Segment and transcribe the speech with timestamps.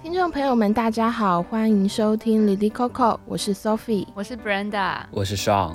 [0.00, 5.74] 听众朋友们，大家好，欢迎收听 Lily Coco，我是 Sophie，我是 Brenda，我是 Sean。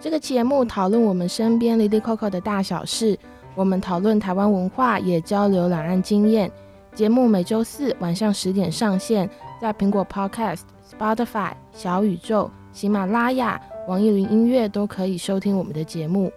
[0.00, 3.16] 这个节目讨论我们身边 Lily Coco 的大小事，
[3.54, 6.50] 我们讨论台湾文化，也交流两岸经验。
[6.94, 9.28] 节目每周四晚上十点上线，
[9.60, 16.32] 在苹果 Podcast、Spotify、小宇宙、喜马拉雅、网易云音乐都可以收听我们的节目。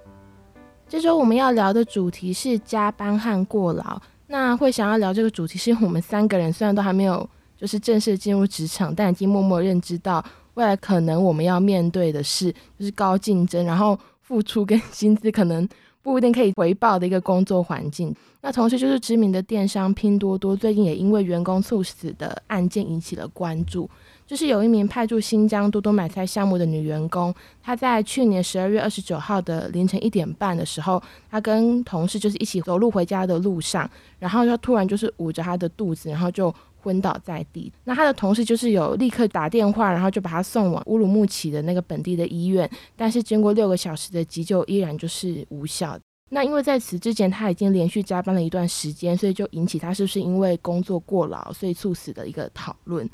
[0.87, 4.01] 这周我们要聊的主题是加班和过劳。
[4.27, 7.27] 那会想要聊这个主题，是因为我们三个人虽然都还没有
[7.57, 10.23] 就是正式进入职场，但已经默默认知到
[10.55, 15.67] 未来可能我们要面对的是就是高竞争，然后付出跟薪资可能
[16.01, 18.15] 不一定可以回报的一个工作环境。
[18.41, 23.89] 那同时就是知名的电商拼多多最近也因为员工猝死的案件引起了关注。
[24.27, 37.71] 就是有一名派驻新疆多多买菜项目的女员工，她在去年十二月二十九号的凌晨一点半的时候，她跟同事就是一起走路回家的路上，然后就突然就是捂着她的肚子，然后就昏倒在地。
[37.83, 45.97] 那她的同事就是有立刻打电话，然后就把她送往乌鲁木齐的那个本地的医院，但是经过六个小时的急救，依然就是无效。
[46.31, 53.07] 那因为在此之前她已经连续加班了一段时间，所以就引起她是不是因为工作过劳所以猝死的一个讨论。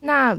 [0.00, 0.38] 那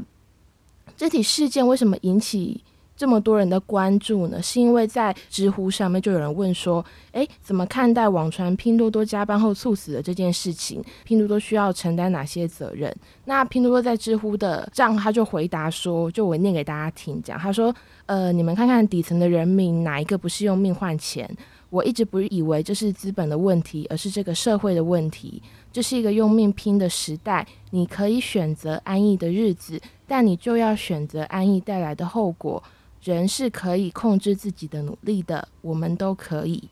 [0.96, 2.62] 这起事件为什么引起
[2.94, 4.40] 这么多人的关注呢？
[4.40, 10.84] 是因为在知乎上面就有人问说：“诶，怎么看待网传拼多多加班后猝死的这件事情？
[11.04, 17.74] 拼多多需要承担哪些责任？”那拼多多在知乎的账号他就回答说：“就我念给大家听讲，他说
[18.06, 21.28] ：‘呃，你们看看底层的人民哪一个不是用命换钱？
[21.72, 25.42] 我一直不以为这是资本的问题，而是这个社会的问题。’”
[25.72, 32.62] 这是一个用命拼的时代，你可以选择安逸的日子，但你就要选择安逸带来的后果。
[33.02, 36.62] 人是可以控制自己的努力的，我们都可以。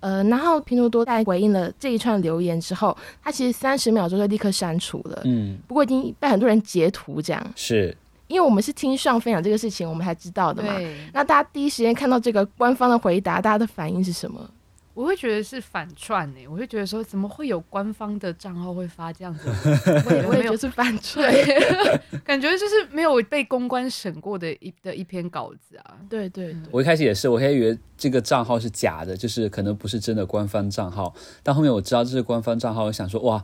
[0.00, 5.22] 呃，然后拼多多在回应了这一串留言之后，他其实三十秒钟就立刻删除了。
[5.24, 7.96] 嗯，不过已经被很多人截图，这样是
[8.30, 10.74] 因为我们是听上分享这个事情，我们才知道的嘛。
[10.78, 14.48] 对那大家第一时间看到这个官方的回答，大家的反应是什么？
[14.92, 19.48] 我会觉得是反串呢、欸，我会觉得说，怎么会有官方的账号会发这样子？
[20.04, 21.32] 我也我也觉得是反串，
[22.24, 25.96] 感觉就是没有被公关审过的一的一篇稿子啊。
[26.08, 31.14] 对对对，我一开始也是，我还以为这个账号是假的，就是可能不是真的官方账号。
[31.42, 33.42] 但后面我知道这是官方账号，我想说，哇，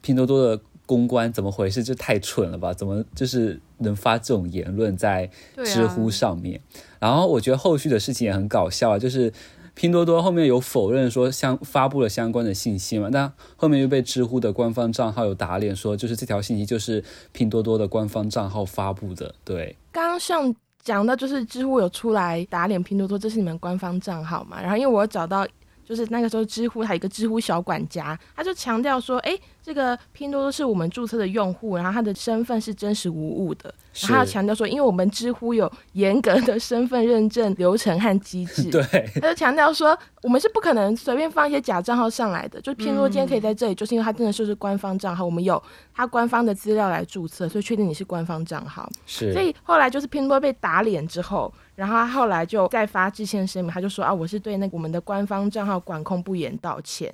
[0.00, 1.82] 拼多多的公关怎么回事？
[1.82, 2.72] 这太蠢了吧？
[2.72, 5.30] 怎么就是能发这种言论在
[5.64, 6.60] 知乎上面？
[6.98, 9.32] 啊、然后我觉得后续的事情也很搞笑啊，就是。
[9.76, 13.08] 拼多多后面有否认说相发布了相关的信息嘛？
[13.12, 17.02] 但后面又被知乎的官方账号有打脸，说就是这条信息就是
[17.32, 19.34] 拼多多的官方账号发布的。
[19.44, 24.62] 对，刚刚像讲到就是知乎有出来打脸拼多多，这是你们官方账号嘛？
[24.62, 25.44] 然后因为我找到
[25.84, 29.36] 就是那个时候知乎还有一个知乎小管家，他就强调说，哎。
[29.64, 33.74] 这个拼多多是我们注册的用户，然后他的身份是真实无误的。
[34.02, 38.82] 然后他强调说，因为我们知乎有严格的身份认证流程和机制， 对，
[39.14, 42.60] 他就强调说，我们是不可能随便放一些假账号上来的。
[42.60, 45.62] 就拼多多今天可以在这里，嗯、就是因为他真的就是官方账号，我们有
[45.94, 48.86] 他官方的资料来注册，所以确定你是官方账号。
[49.06, 57.10] 是，所以后来就是拼多多被打脸之后，然后他后来就再发致歉声明，他就说啊，我是对那个我们的官方账号管控不严道歉。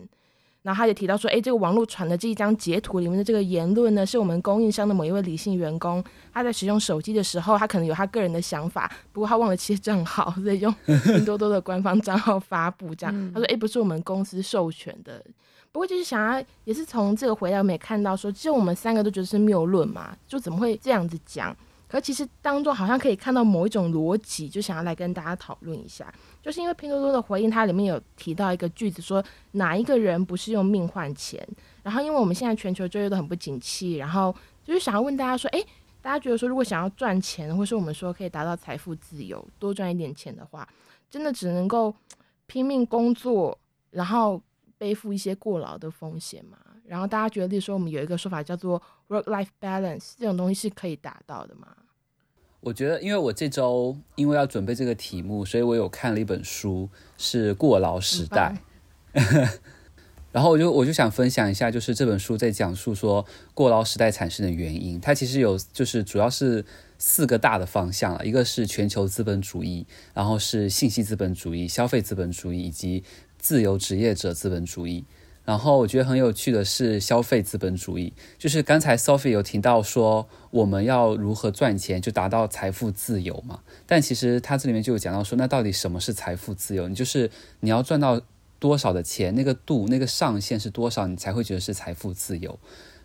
[0.63, 6.05] 然后他也提到说，诶，这个网络传的这一张截图里面的这个言论呢，是我们供应商的某一位李姓员工，
[6.35, 13.33] 他在使用手机的时候，他可能有他个人的想法，不过他忘了切账号，所以用拼多多的官方账号发布这样。
[13.33, 15.25] 他说，诶，不是我们公司授权的。
[15.73, 21.57] 不过就是想要，也是从这个回来我们也看到说，其实我们三个都觉得是谬论嘛，就怎么会这样子讲？
[21.91, 26.13] 可其实当中好像可以看到某一种逻辑，就想要来跟大家讨论一下。
[26.41, 31.45] 就是因为拼多多的回应，它里面有提到一个句子，说哪一个人不是用命换钱？
[31.83, 35.67] 然后因为我们现在全球就业都很不景气，然后就是想要问大家说，诶，
[36.01, 40.69] 大家觉得说，如果想要赚钱，或是我们说可以达到财富自由，多赚一点钱的话，
[41.11, 41.93] 真的只能够
[42.47, 43.59] 拼命工作，
[43.91, 44.41] 然后
[44.79, 46.57] 背负一些过劳的风险吗？
[46.91, 51.69] 然后大家觉得，例如说我们有一个说法叫做 work-life balance，这种东西是可以达到的吗？
[52.59, 58.57] 我觉得，因为我这周因为要准备这个题目，所以我有看了一本书，是《过劳时代》。
[60.33, 65.01] 然后我就我就想分享一下，就是这本书在讲述说过劳时代产生的原因。
[65.01, 66.65] 它其实有就是主要是
[66.99, 73.05] 四个大的方向了，一个是全球资本主义，然后是信息资本主义、消费资本主义以及
[73.39, 75.05] 自由职业者资本主义。
[75.45, 86.87] 然后我觉得很有趣的是消费资本主义，就是刚才 Sophie 有提到说我们要如何赚钱就达到财富自由嘛，但其实他这里面就有讲到说，那到底什么是财富自由？
[86.89, 88.21] 你就是你要赚到
[88.59, 92.59] 多少的钱，那个度那个上限是多少，你才会觉得是财富自由。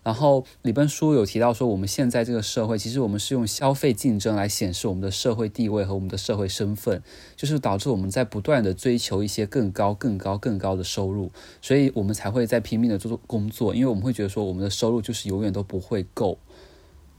[0.06, 7.02] 然后里边书有提到说，我们现在这个社会，其实我们是用消费竞争来显示我们的社会地位和我们的社会身份，
[7.34, 16.38] 就是导致我们在不断的追求一些更高、更高、更高的收入，所以我们才会在拼命的做工作，因为我们会觉得说，我们的收入就是永远都不会够，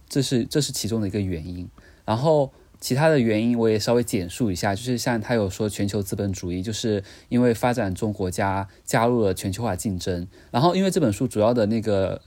[0.07, 1.67] 这是这是其中的一个原因。
[2.05, 12.21] 然后其他的原因我也稍微简述一下，就是像他有说全球资本主义，就是因为发展中国家加入了全球化竞争，然后因为这本书主要的那个。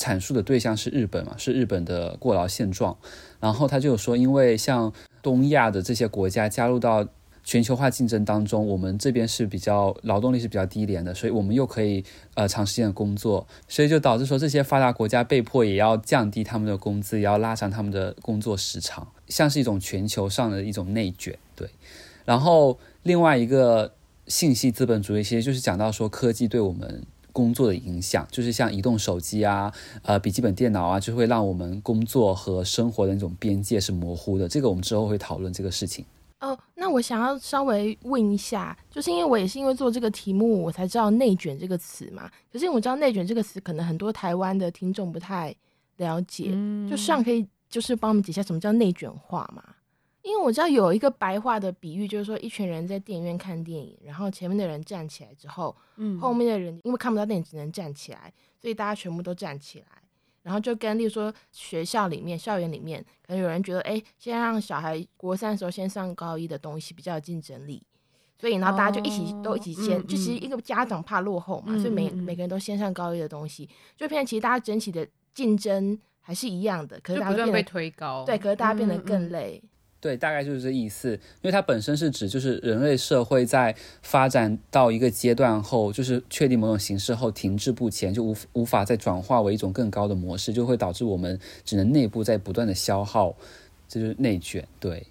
[0.00, 2.96] 阐述的对象是日本嘛，是日本的过劳现状。
[3.38, 4.90] 然后他就说，因为像
[5.22, 7.06] 东亚的这些国家加入到
[7.44, 12.02] 全球化竞争当中，我们这边是比较劳动力是比较低廉的，所以我们又可以
[12.32, 21.36] 呃长时间的工作，所以就导致说这些发达国家被迫也要降低他们的工资，也要拉长他们的工作时长，像是一种全球上的一种内卷。
[21.54, 21.68] 对，
[22.24, 23.92] 然后另外一个
[24.26, 27.04] 信息资本主义，其实就是讲到说科技对我们。
[27.32, 29.72] 工作的影响，就是像移动手机啊、
[30.02, 34.48] 呃笔记本电脑啊，就会让我们工作和生活的那种边界是模糊的。
[34.48, 36.04] 这个我们之后会讨论这个事情。
[36.40, 42.30] 哦，那我想要稍微问一下，就是因为我也是因为做这个题目，我才知道“内卷”这个词嘛。
[42.50, 45.54] 可是我知道“内卷”这个词，可能很多台湾的听众不太
[45.98, 49.62] 了解，嗯、就上可以就是帮我们解释下什么叫内卷化嘛？
[50.22, 59.86] 因为我知道有一个白话的比喻，就是说一群人在电影院看电影，然后前面的人站起来之后，嗯，后面的人因为看不到电影，只能站起来，所以大家全部都站起来，
[60.42, 67.82] 然后就跟例如说学校里面、校园里面，可能有人觉得，哎，先让小孩国三的时候先上高一的东西比较有竞争力，
[68.38, 79.62] 所以然后大家就一起、哦、都一起先，嗯、就其实一个家长怕落后嘛，嗯、所以每每个人都先上高一的东西，就变成其实大家整体的竞争还是一样的，可是大家变得被推高，对，可是大家变得更累。
[80.00, 93.34] 对，大概就是这意思，因为它本身是指就是人类社会在发展到一个阶段后，就是确定某种形式后停滞不前，就无无法再转化为一种更高的模式，就会导致我们只能内部在不断的消耗，
[93.86, 94.66] 这就是内卷。
[94.78, 95.06] 对，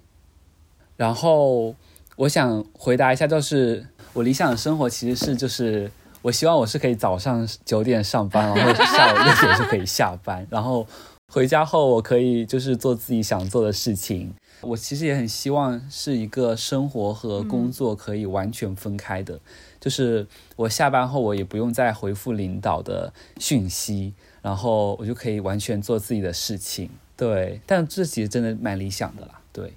[0.96, 1.76] 然后
[2.16, 5.88] 我想回答一下，就是我理想的生活其实是就是
[6.22, 10.84] 我希望我是可以早上九点上班，然后下午六点就可以下班，然后
[11.32, 14.34] 回家后我可以就是做自己想做的事情。
[14.62, 19.40] 我其实也很希望是一个生活和工作可以完全分开的，
[19.80, 20.26] 就是
[20.56, 24.12] 我下班后我也不用再回复领导的讯息，
[24.42, 26.90] 然后我就可以完全做自己的事情。
[27.16, 29.40] 对，但这其实真的蛮理想的啦。
[29.52, 29.72] 对，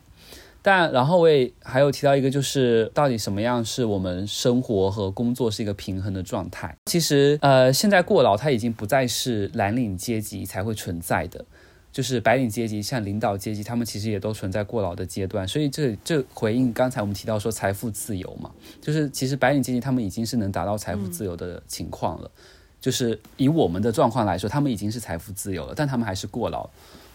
[0.62, 6.78] 但然后我也还有提到一个，就是到底什么样是我们生活和工作是一个平衡的状态？
[6.86, 11.44] 其实，呃，现在过劳它已经不再是蓝领阶级才会存在的。
[11.94, 18.50] 就是白领阶级，像领导阶级，他们其实也都存在过劳的阶段，所以这这回应刚才我们提到说财富自由嘛，
[18.82, 22.42] 就是其实白领阶级他们已经是能达到财富自由的情况了，嗯、
[22.82, 26.68] 就是以我们的状况来说，他们已经是财富自由了，但他们还是过劳。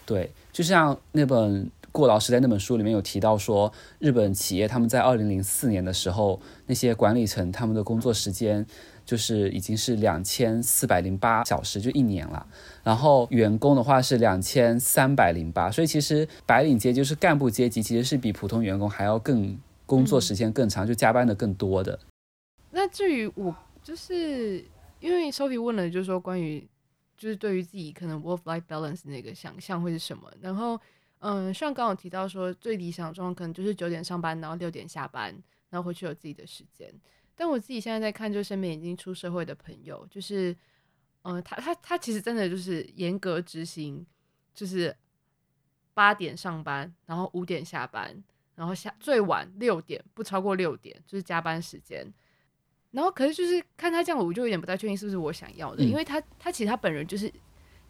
[0.05, 8.65] 对，就像那本《过劳时代》那本书里面有提到说，日本企业他们在二零零四年的时候，那些管理层他们的工作时间。
[9.09, 12.45] 就是已经是两千四百零八小时，就一年了。
[12.83, 21.99] 然后员工的话是两千三百零八，所以其实白领阶级就是干部阶级，其实是比普通员工还要更工作时间更长，嗯、就加班的更多的。
[22.69, 24.63] 那至于我，就是
[24.99, 26.63] 因为 Sophie 问了，就是说关于
[27.17, 30.31] 就是对于自己可能 work-life balance 那个想象会是什么？
[30.39, 30.79] 然后
[31.17, 35.35] 嗯，像刚刚提到说最理想状况可能就是九点上班，然后六点下班，
[35.71, 36.93] 然后回去有自己的时间。
[37.39, 40.51] 但我自己现在在看，就身边已经出社会的朋友，就是，
[41.21, 44.05] 嗯、呃，他他他其实真的就是严格执行，
[44.53, 44.93] 就是
[45.93, 48.21] 八点上班，然后五点下班，
[48.55, 52.13] 然后下最晚六点，不超过六点，就是加班时间。
[52.91, 57.31] 然后可是就是看他这样，我就有点不太确定是不是我想要的，嗯、因为他他其实他本人就是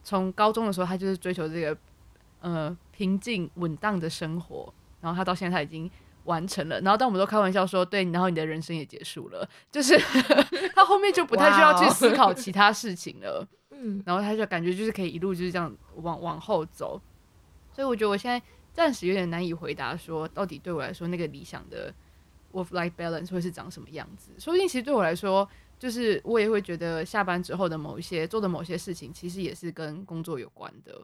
[0.04, 1.76] 从高中的时候，他就是追求这个
[2.42, 5.90] 呃平静稳当的生活，然后他到现在他已经。
[6.30, 9.98] 完成了，然后但我们都开玩笑说，对，然后你的人生也结束了， 就是
[10.76, 14.02] 他后面就不太需要去思考其他事情了，嗯。
[14.06, 17.02] 然后他就感觉就是可以一路就是这样往往后走，
[17.74, 18.40] 所以我觉得我现在
[18.72, 21.92] 暂时有点难以回答说，到底对我来说那个理想的
[22.54, 24.30] work-life balance 会是长什么样子。
[24.38, 31.02] 说不定其实对我来说，就是我也会觉得下班之后的某一些做的某些事情，其实也是跟工作有关的。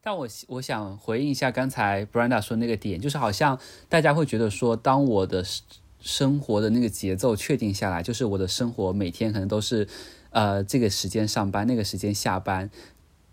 [0.00, 5.44] 但我我想回应一下刚才 Brenda 说那个点，就是好像大家会觉得说，当我的
[6.00, 9.86] 生活的那个节奏确定下来，就是我的生活每天可能都是，
[10.30, 12.70] 呃，这个时间上班，那个时间下班。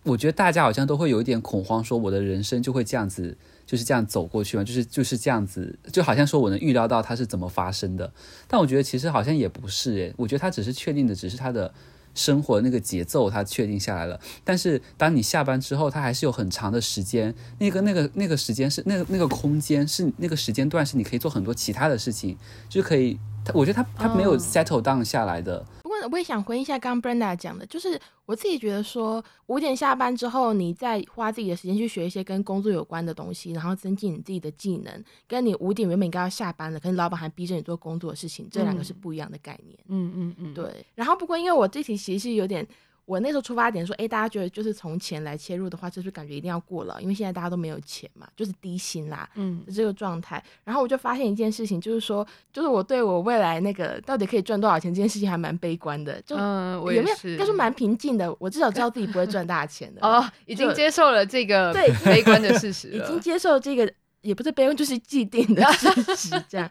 [0.04, 8.12] 我觉得大家好像都会有一点恐慌，说我的人生就会这样子，就是这样走过去嘛，就是就是这样子，就好像说我能预料到它是怎么发生的。
[8.48, 11.74] 但我觉得其实好像也不是诶，我觉得它只是确定的，只是它的。
[12.16, 14.20] 生活那个节奏它确定下来了。
[14.44, 22.36] 但是当你下班之后，它还是有很长的时间，那个那个那个时间是那个那个空间是那个时间段是你可以做很多其他的事情，
[22.68, 23.20] 就可以。
[23.54, 25.60] 我觉得他他没有 settle down 下来的。
[25.60, 25.75] 不
[26.10, 39.78] 过我也想回应一下刚刚 Brenda 讲的，就是我自己觉得说五点下班之后，你再花自己的时间去学一些跟工作有关的东西，然后增进你自己的技能，跟你五点原本应该要下班了，可是老板还逼着你做工作的事情，这两个是不一样的概念。
[39.88, 40.86] 嗯嗯嗯，对。
[40.96, 42.68] 然后不过因为我这题其实是有点。
[43.06, 50.44] 我那时候出发点说，哎，大家觉得就是从钱来切入的话，就是感觉一定要过了，因为现在大家都没有钱嘛，就是低薪啦，嗯，这个状态。
[50.64, 58.36] 然后我就发现一件事情，就是说，就是我对我未来那个到底可以赚多少钱这件事情还蛮悲观的，就嗯，我也是，应该说蛮平静的。
[58.40, 60.02] 我至少知道自己不会赚大钱的。
[60.02, 66.68] 哦，已经接受了这个对悲观的事实，已经接受这个也不是悲观，就是既定的 事实这样。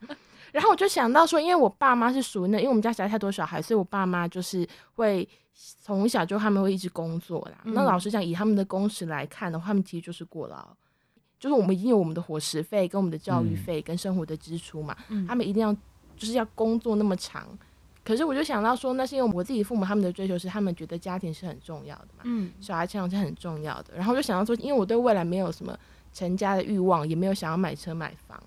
[0.50, 7.58] 然后我就想到说，因为我爸妈是属于那，因为我们家实在太多小孩，所以我爸妈就是会从小就他们会一直工作啦。
[7.64, 10.66] 嗯、那老实讲，以他们的工时来看的话，他们其实就是过劳，
[11.38, 14.96] 就是我们已经有我们的伙食费、跟我们的教育费、跟生活的支出嘛。
[15.08, 15.72] 嗯、他们一定要
[16.16, 17.46] 就是要工作那么长。
[18.04, 23.94] 可是我就想到说，那是因为我自己父母他们的追求是，他们觉得家庭是很重要的嘛，嗯，小孩成长是很重要的。
[23.96, 25.74] 然后就想到说，因为我对未来没有什么
[26.12, 28.38] 成家的欲望，也没有想要买车买房。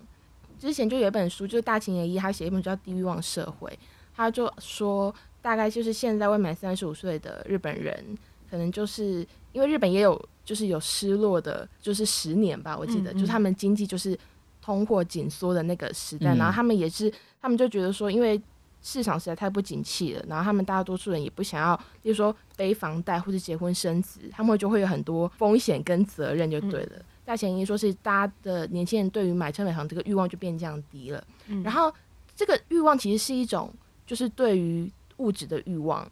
[0.60, 3.68] 之前就有一本书，就是大前研一，他写一本叫《低欲望社会》，
[4.16, 5.14] 他就说，
[5.48, 8.04] 大概就是现在未满三十五岁的日本人，
[8.52, 14.20] 可能就是因为日本也有就是有失落的，就是十年吧，我记得，嗯嗯，就是他们经济就是
[14.62, 17.10] 通货紧缩的那个时代，嗯、然后他们也是，
[17.42, 18.42] 他们就觉得说，因为
[18.82, 26.92] 市场实在太不景气了，然后他们大多数人也不想要，比如说背房贷或者结婚生子，他们就会有很多风险跟责任，就对了。
[26.98, 27.06] 嗯。
[27.24, 31.94] 大前提说是大家的年轻人对于买车买房这个欲望就变降低了，嗯、然后
[32.36, 33.74] 这个欲望其实是一种
[34.06, 36.10] 就是对于物质的欲望，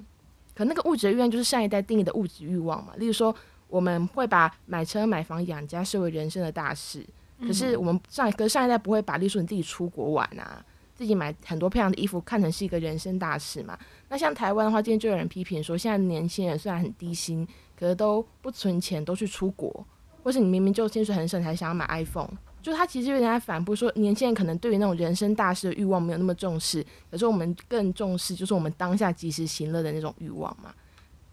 [0.53, 2.93] 可那个物质的欲望就是上一代定义的物质欲望嘛。
[2.97, 3.35] 例如说，
[3.67, 7.05] 我们会把买车买房养家视为人生的大事，
[7.41, 13.77] 可是我们上跟上一代不会把，例如说你自己出国玩啊，自己买很多漂亮的衣服看成是一个人生大事嘛。
[14.09, 17.47] 那像台湾的话，今天就有人批评说，现在年轻人虽然很低薪，
[17.77, 19.85] 可是都不存钱，都去出国。
[20.23, 22.31] 或是你明明就薪水很少，才想要买 iPhone，
[22.65, 30.73] 就他其实有点在反驳说，年轻人可能对于那种人生大事的欲望没有那么重视，可是我们更重视就是我们当下及时行乐的那种欲望嘛。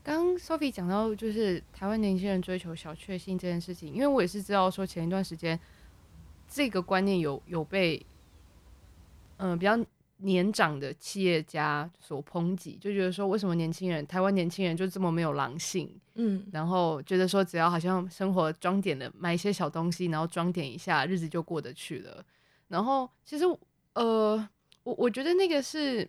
[0.03, 5.59] 刚 Sophie 讲到就是台湾年轻人追求小确幸这件事情，因为我也是知道说前一段时间
[6.47, 8.05] 这个观念有有被
[9.39, 9.79] 嗯、比较。
[10.25, 15.93] 年长的企业家所抨击，就觉得说，为什么年轻人，台湾年轻人就这么没有狼性？
[16.15, 22.25] 嗯，然后觉得说，只要好像生活装点的买一些小东西，然后装点一下，日子就过得去了。
[22.69, 23.45] 然后其实，
[23.95, 24.49] 呃，
[24.83, 26.09] 我我觉得那个是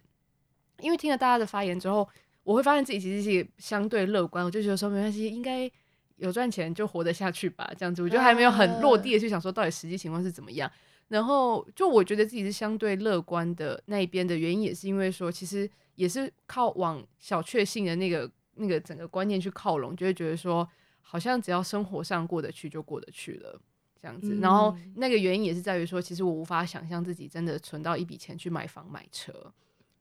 [0.80, 2.08] 因为听了大家的发言之后，
[2.44, 4.44] 我会发现自己其实是相对乐观。
[4.46, 5.70] 我就觉得说，没关系，应该
[6.18, 8.02] 有赚钱就活得下去吧，这样子。
[8.02, 10.72] 我觉得还没有很落地的去想说，到底实际情况是怎么样。
[11.10, 20.68] 然后，就我觉得自己是相对乐观的那一边的原因，也是因为说，其实也是靠往小确幸的那个那个整个观念去靠拢，就会觉得说，
[21.02, 23.60] 好像只要生活上过得去就过得去了
[24.02, 24.38] 这样子。
[24.42, 29.54] 然后那个原因也是在于说，其实我无法想象自己真的存到一笔钱去买房买车，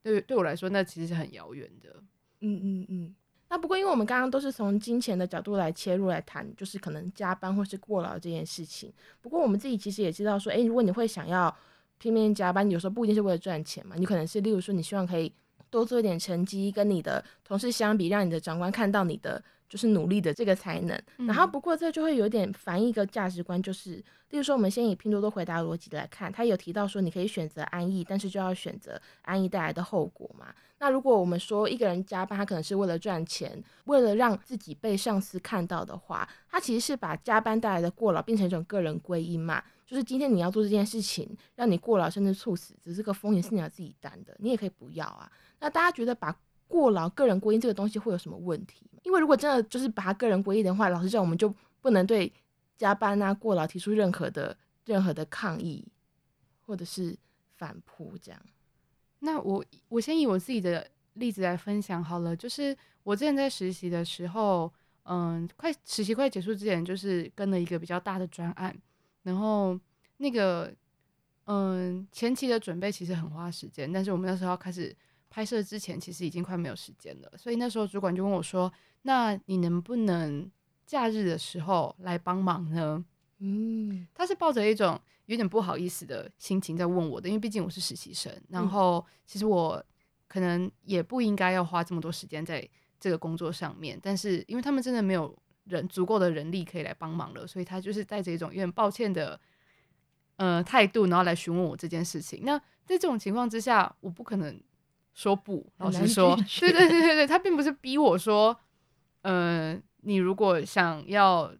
[0.02, 2.02] 对对我来说，那其实是很遥远的。
[2.40, 3.14] 嗯嗯嗯。
[3.48, 8.90] 那不过，因为我们刚刚都是从金钱的角度来切入来谈，就是可能加班或是过劳这件事情。
[9.20, 11.54] 不过我们自己其实也知道说，诶，如果你会想要
[11.98, 15.30] 拼命加班，有时候不一定是为了赚钱嘛，你可能是例如说，你希望可以
[15.72, 20.94] 多做一点成绩，跟你的同事相比，让你的长官看到你的就是努力的这个才能。
[21.16, 23.92] 嗯、然后不过这就会有点反映一个价值观，就是
[24.28, 30.54] 例如说，我们先以拼多多回答逻辑来看，他有提到说，你可以选择安逸，但是就要选择安逸带来的后果嘛。
[30.78, 39.62] 那如果我们说一个人加班，他可能是为了赚钱，为了让自己被上司看到的话，他其实是把加班带来的过劳变成一种个人归因嘛。
[39.86, 45.30] 就是今天你要做这件事情，让你过劳甚至猝死，只是个风险是你要自己担的，你也可以不要啊。
[45.62, 48.90] 那大家觉得把过劳个人归因这个东西会有什么问题？
[49.04, 52.32] 因为如果真的就是把它个人归因的话，老实讲，我们就不能对
[52.76, 55.86] 加班啊过劳提出任何的任何的抗议
[56.66, 57.16] 或者是
[57.56, 58.40] 反扑这样。
[59.20, 64.72] 那我我先以我自己的例子来分享好了，就是我之前在实习的时候，
[65.04, 68.76] 嗯，快实习快结束之前，就是跟了一个比较大的专案，
[69.22, 69.78] 然后
[70.16, 70.74] 那个
[71.44, 74.94] 嗯前期的准备其实很花时间，但是我们那时候要开始
[75.32, 78.70] 拍摄之前，其实已经快没有时间了，所以那时候主管就问我说
[79.02, 80.50] ：“那你能不能
[80.84, 83.02] 假日的时候来帮忙呢？”
[83.40, 85.00] 嗯，他是抱着一种。
[85.26, 89.82] 有点不好意思的心情在问我的，因为毕竟我是实习生，然后其实我
[90.26, 95.34] 可能也不应该要花这么多时间在这个工作上面，但是因为他们真的没有
[95.64, 99.40] 人足够的人力可以来帮忙了，所以他就是带着一种有点抱歉的
[100.36, 102.40] 呃态度，然后来询问我这件事情。
[102.42, 104.60] 那在这种情况之下，我不可能
[105.14, 108.58] 说不，老实说，对对对对对，他并不是逼我说，
[109.22, 111.52] 呃，你如果想要。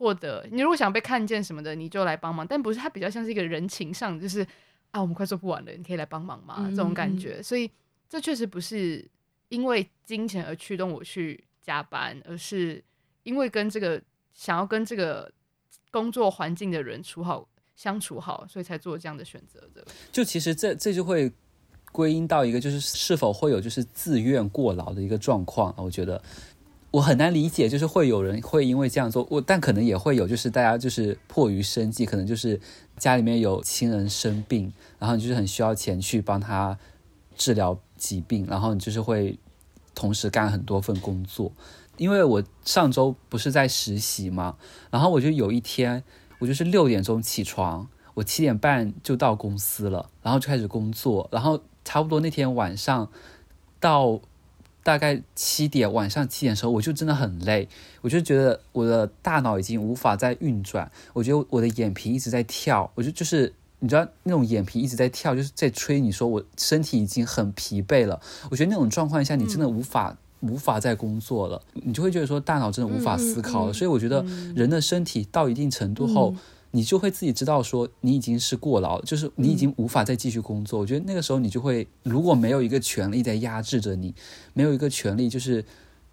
[0.00, 4.46] 获得你如果想被看见什么的，你就来帮忙，但不是他比较像是一个人情上，就是
[4.92, 6.54] 啊，我们快做不完了，你可以来帮忙吗？
[6.60, 7.68] 嗯、这种感觉，所以
[8.08, 9.04] 这确实不是
[9.48, 12.80] 因为金钱而驱动我去加班，而是
[13.24, 14.00] 因为跟这个
[14.32, 15.28] 想要跟这个
[15.90, 19.84] 工作环境的人处好相处好，所以才做这样的选择的。
[20.12, 21.28] 就其实这这就会
[21.92, 26.22] 归因到一个，就是是否会有就是自愿过劳的一个状况，我觉得。
[26.90, 32.58] 我很难理解，就是会有人会因为这样做，我但可能也会有，就是大家就是迫于生计，可能就是
[32.96, 36.78] 家里面有亲人生病，然后你就是很需要钱去帮他
[37.36, 39.38] 治疗疾病，然后你就是会
[39.94, 41.52] 同时干很多份工作。
[41.98, 44.56] 因为我上周不是在实习嘛，
[44.90, 46.02] 然后我就有一天，
[46.38, 53.08] 我就是六点钟起床，我七点半就到公司了，然后就开始工作，然后差不多那天晚上
[53.80, 54.20] 到。
[54.84, 57.68] 大概七点，晚上七点的时候，我就真的很累，
[58.00, 68.18] 我就觉得我的大脑已经无法再运转，我觉得我的眼皮一直在跳，我就就是你知道那种眼皮一直在跳，就是在催你说我身体已经很疲惫了。
[68.50, 73.70] 我觉得那种状况下，你真的无法、嗯、无法再工作了，你就会觉得说大脑真的无法思考了。
[73.70, 74.24] 嗯嗯嗯、所以我觉得
[74.56, 76.34] 人的身体到一定程度后。
[76.70, 80.78] 嗯你就会自己知道说你已经是过劳，就是你已经无法再继续工作。
[80.78, 84.14] 嗯、我觉得那个时候你就会，如果没有一个权利在压制着你，
[84.52, 85.64] 没有一个权利就是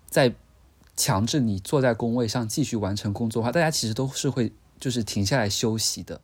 [0.08, 0.34] 在
[0.96, 6.22] 强制你坐在工位上继续完成工作的话，大家其实都是会就是停下来休息的。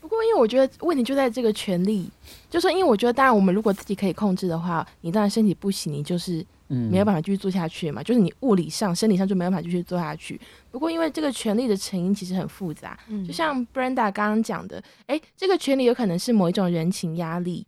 [0.00, 2.08] 不过，因为我觉得问题就在这个权利，
[2.48, 6.44] 就是说因为我觉得，当然我们如果自己可以控制的话，你当然身体不行，你就是。
[6.68, 10.40] 嗯，没有办法继续做下去嘛，就是你物理上、生理上就没有办法继续做下去。
[10.70, 17.66] 不过，因为这个权利的成因其实很复杂，嗯，就像 Brenda 刚刚讲的，诶，这个权利有可能是某一种人情压力。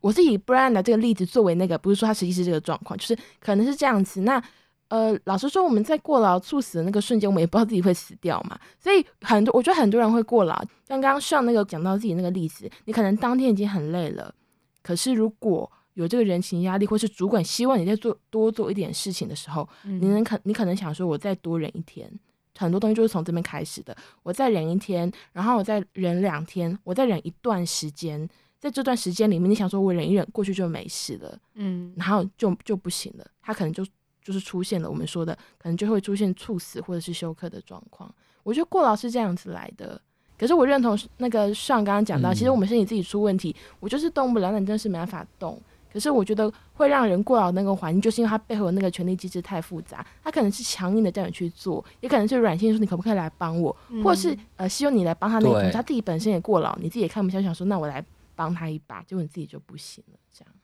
[0.00, 4.20] 我是以 Brenda 这个例子作为那个，不是说他实际是这个状况，就是可能是这样子。
[4.20, 4.42] 那
[4.88, 8.58] 呃，老实说，我们在过劳猝死的那个瞬间，我们也不知道自己会死掉嘛。
[8.80, 10.54] 所以很多，我觉得很多人会过劳。
[10.86, 14.34] 像刚刚上那个讲到自己那个例子，你可能当天已经很累了，
[14.82, 22.08] 可是如果有这个人情压力，或是主管希望你在做多做一点事情的时候，嗯、你能可你可能想说，我再多忍一天，
[22.56, 23.96] 很多东西就是从这边开始的。
[24.22, 28.28] 我再忍一天，然后我再忍两天，我再忍一段时间，
[28.60, 33.84] 在这段时间里面，你想说我忍一忍过去就没事了，嗯，然后就就不行了，他可能就
[34.22, 38.14] 就是出现了我们说的，可能就会出现猝死或者是休克的状况。
[38.44, 40.00] 我觉得过劳是这样子来的，
[40.38, 45.60] 可是我认同那个上刚刚讲到，嗯、其实我们身体自己出问题，我就是动不了，那你真的是没办法动。
[45.92, 50.06] 可是我觉得会让人过劳那个环境，就是因为它背后的那个权力机制太复杂。
[50.22, 60.54] 它可能是强硬的叫你去做，也可能是软性说你可不可以来帮我，嗯、或者是呃希望你来帮他那个，他自己本身也过劳，你自己也看不下去，想说那我来帮他一把，结果你自己就不行了，这样。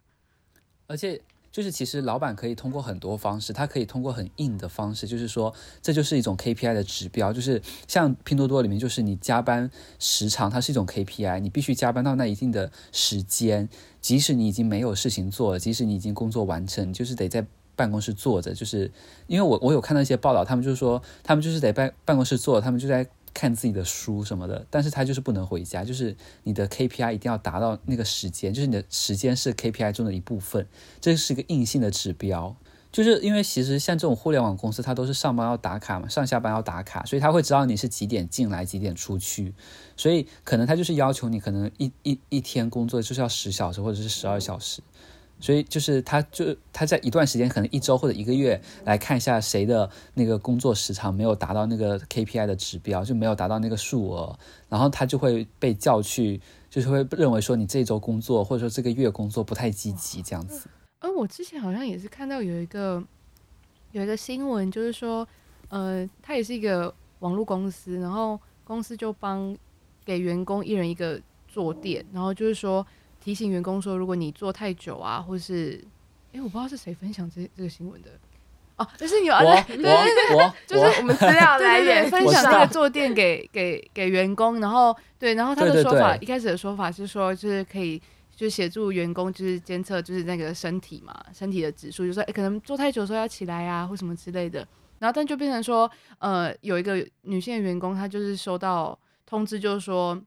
[0.87, 1.21] 而且。
[1.55, 13.69] 就是其实老板可以通过很多方式，他可以通过很硬的方式，就是说这就是一种 KPI 的指标，就是像拼多多里面，就是你加班时长，它是一种 KPI，你必须加班到那一定的时间，
[14.01, 18.91] 即使你已经没有事情做了，即使你已经工作完成，就是得在办公室坐着，就是
[19.29, 23.07] 因为我我有看到一些报道，他们就是说他们就是得办办公室坐，他们就在。
[23.35, 30.67] 看自己的书什么的，但是他就是不能回家，就是你的 KPI 一定要达到那个时间，就是你的时间是 KPI 中的一部分，
[31.01, 32.57] 这是一个硬性的指标。
[32.93, 39.53] 就是因为其实像这种互联网公司，它都是上班要打卡嘛，上下班要打卡，所以他会知道你是几点进来，几点出去，
[39.97, 44.81] 所以可能他就是要求你可能一一一天工作就是要十小时或者是十二小时。
[45.45, 54.39] 所以就是他，就他在一段时间，可能一周或者一个月来看一下谁的那个工作时长没有达到那个 KPI 的指标，就没有达到那个数额，
[54.71, 60.67] 然后他就会被叫去，就是会认为说你这周工作或者说这个月工作不太积极这样子。
[61.01, 63.05] 而我之前好像也是看到有一个
[63.93, 65.29] 有一个新闻，就是说，
[65.69, 69.55] 呃，他也是一个网络公司，然后公司就帮
[70.07, 72.87] 给员工一人一个坐垫，然后就是说。
[73.25, 75.83] 提醒员工说，如果你坐太久啊，或是，
[76.33, 78.11] 哎、欸，我不知道是谁分享这这个新闻的，
[78.77, 87.99] 哦，就是你，我对对对，就是我们资料 来源分享这个坐垫给给给员工，然后对，然后他的说法，一开始的说法是说，就是可以
[88.37, 94.59] 就协助员工就是监测就是那个身体嘛，身体的指数，就说可能坐太久的时候要起来啊，或什么之类的，
[94.99, 100.21] 然后但就变成说，呃，有一个女性的员工，她就是收到通知，就是说。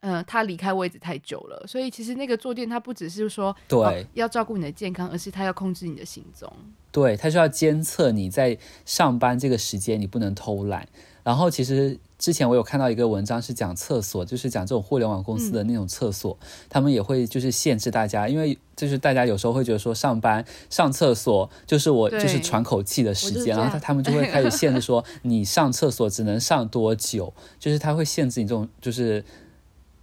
[0.00, 6.50] 嗯、呃，他离开位置太久了，所以其实那个坐垫它不只是说对、哦、要照顾你的健康，而是它要控制你的行踪。
[6.92, 8.56] 对，它需要监测你在
[8.86, 10.88] 上班这个时间，你不能偷懒。
[11.22, 29.22] 然后其实之前我有看到一个文章是讲厕所，就是讲这种互联网公司的那种厕所，嗯、他们也会就是限制大家，因为就是大家有时候会觉得说上班上厕所就是我就是喘口气的时间，然后他他们就会开始限制说 你上厕所只能上多久，就是他会限制你这种就是。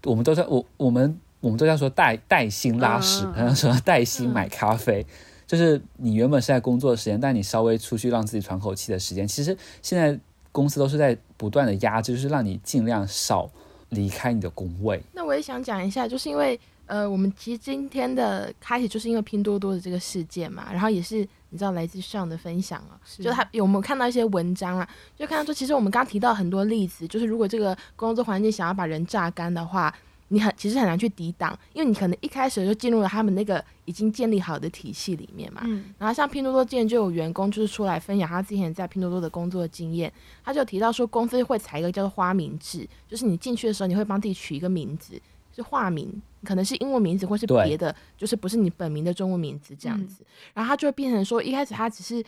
[0.06, 5.06] 我们都在我我们我们都在说带带薪拉屎，然后说带薪买咖啡，
[5.46, 10.18] 就是你原本是在工作的时间，但你稍微出去让自己喘口气的时间，其实现在
[10.52, 13.50] 公司都是在不断的压制，就是让你尽量少
[13.90, 15.02] 离开你的工位。
[15.14, 21.18] 那我也想讲一下，就是因为呃，我们其实今天的开始就是因为拼多多的这个事件嘛，然后也是
[21.50, 29.94] 你知道来自上的分享啊，是就他有没有看到一些文章啊，就看到说其实我们刚刚提到很多例子，就是如果这个工作环境想要把人榨干的话。
[30.30, 35.62] 你很其实很难去抵挡，因为你可能一开始就进入了他们那个已经建立好的体系里面嘛。
[35.66, 35.94] 嗯。
[36.00, 40.12] 然后像拼多多之前就有员工就是出来分享他之前在拼多多的工作经验，
[40.44, 45.14] 他就提到说公司会采一个叫做花名制，就是你进去的时候你会帮自己取一个名字，
[45.56, 50.24] 是化名，可能是英文名字或是别的，就是不是你本名的中文名字这样子。
[50.24, 50.26] 嗯。
[50.56, 52.24] 然后他就会变成说，一开始他只是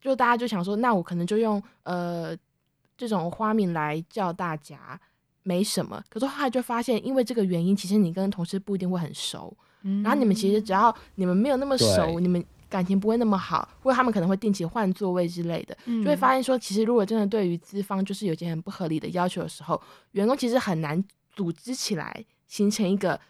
[0.00, 2.36] 就大家就想说，那我可能就用呃
[2.96, 4.98] 这种花名来叫大家。
[5.44, 9.56] 没什么，可是后来就发现，因为这个原因，其实你跟同事不一定会很熟。
[9.80, 21.02] 嗯，然后你们其实只要你们没有那么熟，你们感情不会那么好，或者他们可能会定期换座位之类的，嗯，就会发现说，其实如果真的对于资方就是有些很不合理的要求的时候，员工其实很难
[21.34, 23.20] 组织起来形成一个。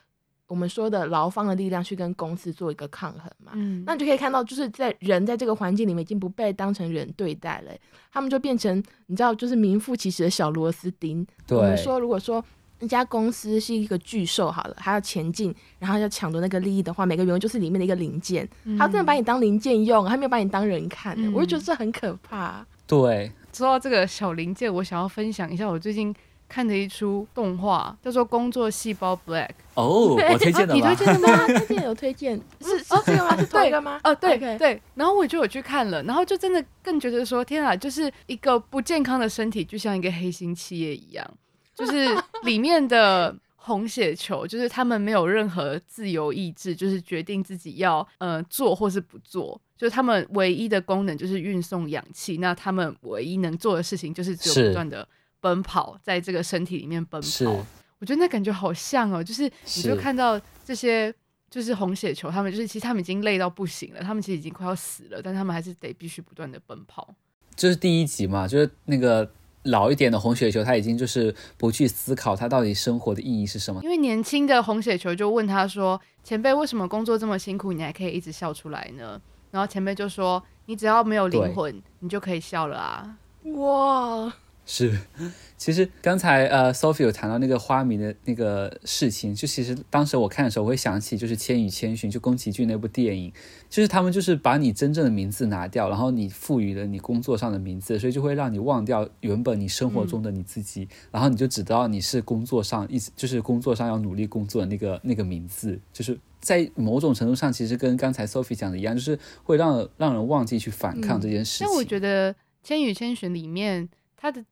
[0.46, 7.72] 我们说的劳方的力量去跟公司做一个抗衡嘛，嗯，那你就可以看到，就是在人在这个环境里面已经不被当成人对待了，
[8.10, 11.22] 他们就变成你知道，就是名副其实的小螺丝钉。
[11.46, 12.42] 对，我们说，如果说
[12.80, 22.66] 一家公司是一个巨兽好了，还要前进，然后要抢夺那个利益的话，每个员工就是里面的一个零件，嗯、他真的把你当零件用，他没有把你当人看我就觉得这很可怕。
[22.86, 26.14] 对，说到这个小零件，我想要分享一下我最近。
[26.48, 30.88] 看的一出动画叫做《工作细胞 Black》哦，我推荐的吗？
[30.90, 31.46] 你推荐的吗？
[31.66, 33.36] 推荐有推荐，是是这个吗？
[33.36, 34.00] 是这个吗？
[34.02, 34.80] 哦，对对。
[34.94, 41.30] 然后我就有去看了，然后就真的更觉得说，天啊，就是一个不健康的身体，就像一个黑心企业一样，
[41.74, 42.08] 就是
[42.44, 55.06] 里面的红血球， 就是他们没有任何自由意志，就是决定自己要呃做或是不做，就是他们唯一的功能就是运送氧气，那他们唯一能做的事情就是只有不断的。
[55.40, 57.64] 奔跑在这个身体里面奔跑，
[58.00, 59.44] 我觉得那感觉好像哦，就是
[59.76, 61.14] 你就看到这些
[61.50, 67.14] 就是红血球，他们就是其实他们已经累到不行了，他们其实已经快要死了，但他们还是得必须不断的奔跑。
[67.56, 69.28] 就是第一集嘛，就是那个
[69.64, 73.82] 老一点的红血球，他已经就是不去思考他到底生活的意义是什么。
[73.82, 79.20] 因为年轻的红血球就问他说：“前辈，为什么工作这么辛苦，你还可以一直笑出来呢？”
[79.50, 83.18] 然后前辈就说：“你只要没有灵魂，你就可以笑了啊！”
[83.56, 84.32] 哇。
[84.70, 84.94] 是，
[85.56, 93.32] 其实刚才呃，Sophie 有谈到那个花名的那个事情，就其实当时我看的时候，我会想起就是《千与千寻》就宫崎骏那部电影，
[93.70, 111.66] 就是他们就是把你真正的名字拿掉，然后你赋予了你工作上的名字，所以就会让你忘掉原本你生活中的你自己，嗯、然后你就只知道你是工作上一直就是工作上要努力工作的那个那个名字，就是在某种程度上其实跟刚才 Sophie 讲的一样，就是会让让人忘记去反抗这件事情。
[111.66, 114.44] 那、嗯、我觉得《千与千寻》里面他的。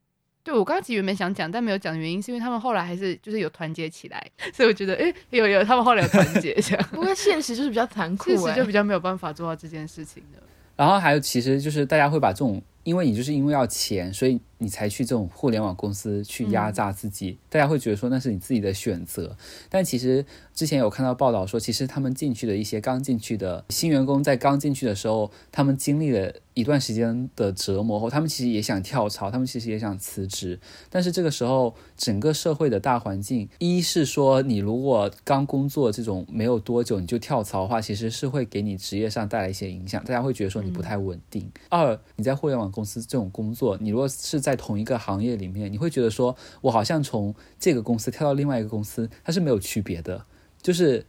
[0.46, 6.86] 对，我刚刚其实原本想讲，但没有讲的原因是因为他们后来还是就是有团结起来，所以我觉得哎，有有他们后来有团结这样。
[6.94, 10.40] 不过现实就是比较残酷，现实就比较没有办法做到这件事情的。
[10.76, 12.62] 然后还有，其实就是大家会把这种。
[12.84, 17.30] 因为你就是因为要钱，所以你才去这种互联网公司去压榨自己。
[17.30, 19.36] 嗯、大家会觉得说那是你自己的选择，
[19.68, 30.60] 但其实之前有看到报道说，其实他们进去的一些刚进去的新员工，在刚进去的时候，他们经历了一段时间的折磨后，他们其实也想跳槽，他们其实也想辞职。
[30.90, 41.42] 但是这个时候，整个社会的大环境，一是说你如果刚工作这种没有多久你就跳槽的话，其实是会给你职业上带来一些影响，大家会觉得说你不太稳定。
[41.42, 42.66] 嗯、二，你在互联网。
[42.76, 50.24] 公司这种工作，你如果是在同一个行业里面，你会觉得说，我好像从这个公司跳到另外一个公司，它是没有区别的。
[50.62, 51.04] 就是，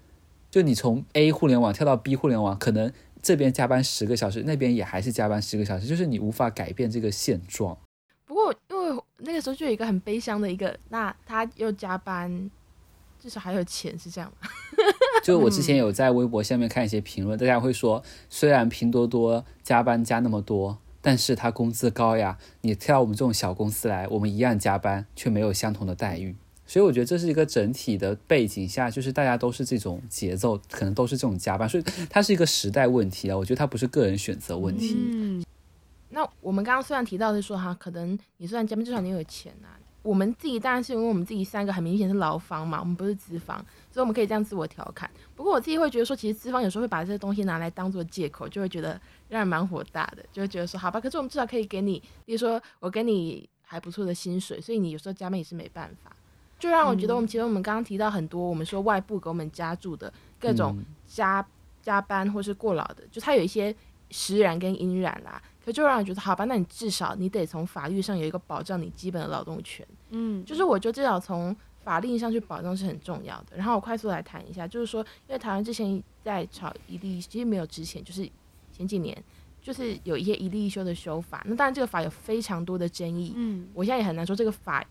[0.49, 7.77] 就你从 A 互联网跳到 B 互联网，可能这边加班十个小时，那边也还是加班十个小时，就是你无法改变这个现状。
[8.25, 12.49] 不过，因为那个时候就有一个很悲伤的一个，那他又加班，
[13.21, 14.49] 至少还有钱，是这样吗？
[15.23, 20.79] 就我之前有在微博下面看一些评论，大家会说，虽然拼多多加班加那么多。
[21.07, 26.35] 但是他工资高呀，你跳到我们这种小公司来，我们一样加班，却没有相同的待遇。
[26.65, 33.37] 所以我觉得这是一个整体的背景下，就是大家都是这种节奏，可能都是这种加班，所以它是一个时代问题啊。
[33.37, 34.97] 我觉得它不是个人选择问题。
[34.97, 35.45] 嗯，
[36.09, 39.79] 那我们刚刚虽然提到是说哈，可能你虽然加班，至少你有钱啊。
[40.03, 43.65] 我们自己当然是因为我们自己三个很明显是劳方嘛，我们不是资方，
[43.97, 45.09] 所以我们可以这样自我调侃。
[45.35, 48.89] 不过我自己会觉得说，其实资方有时候会把这些东西拿来当做借口，就会觉得
[49.27, 56.15] 让人蛮火大的，就会觉得说，好吧，可是我们至少可以给你，比如说我给你还不错的薪水，所以你有时候加班也是没办法。
[56.59, 61.43] 就让我觉得，我们其实我们刚刚提到很多，我们说外部给我们加注的各种加
[61.81, 63.75] 加班或是过劳的，就它有一些
[64.11, 65.41] 实然跟因然啦。
[65.65, 69.85] 可就让我觉得，好吧，那你至少你得从法律上有一个保障你基本的劳动权。
[70.11, 71.53] 嗯，就是我觉得至少从
[71.87, 73.55] 法令上去保障是很重要的。
[73.55, 78.29] 然后我快速来谈一下，就是说，因为台湾之前在炒一例，其实没有之前，就是
[78.73, 79.17] 前几年
[79.61, 81.41] 就是有一些一例一休的修法。
[81.45, 83.31] 那当然这个法有非常多的争议。
[83.37, 84.85] 嗯，我现在也很难说这个法。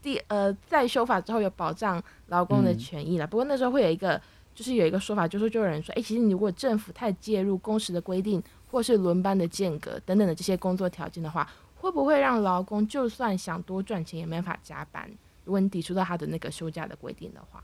[0.00, 3.26] 第呃，在修法之后有保障劳工的权益了。
[3.26, 4.20] 嗯、不过那时候会有一个，
[4.54, 15.10] 就是有一个说法，就是就有人说，哎、欸，其实你如果政府太介入工时的规定，或是轮班的间隔等等的这些工作条件的话，会不会让劳工就算想多赚钱也没法加班？
[15.44, 17.62] 如果你抵触到他的那个休假的规定的话。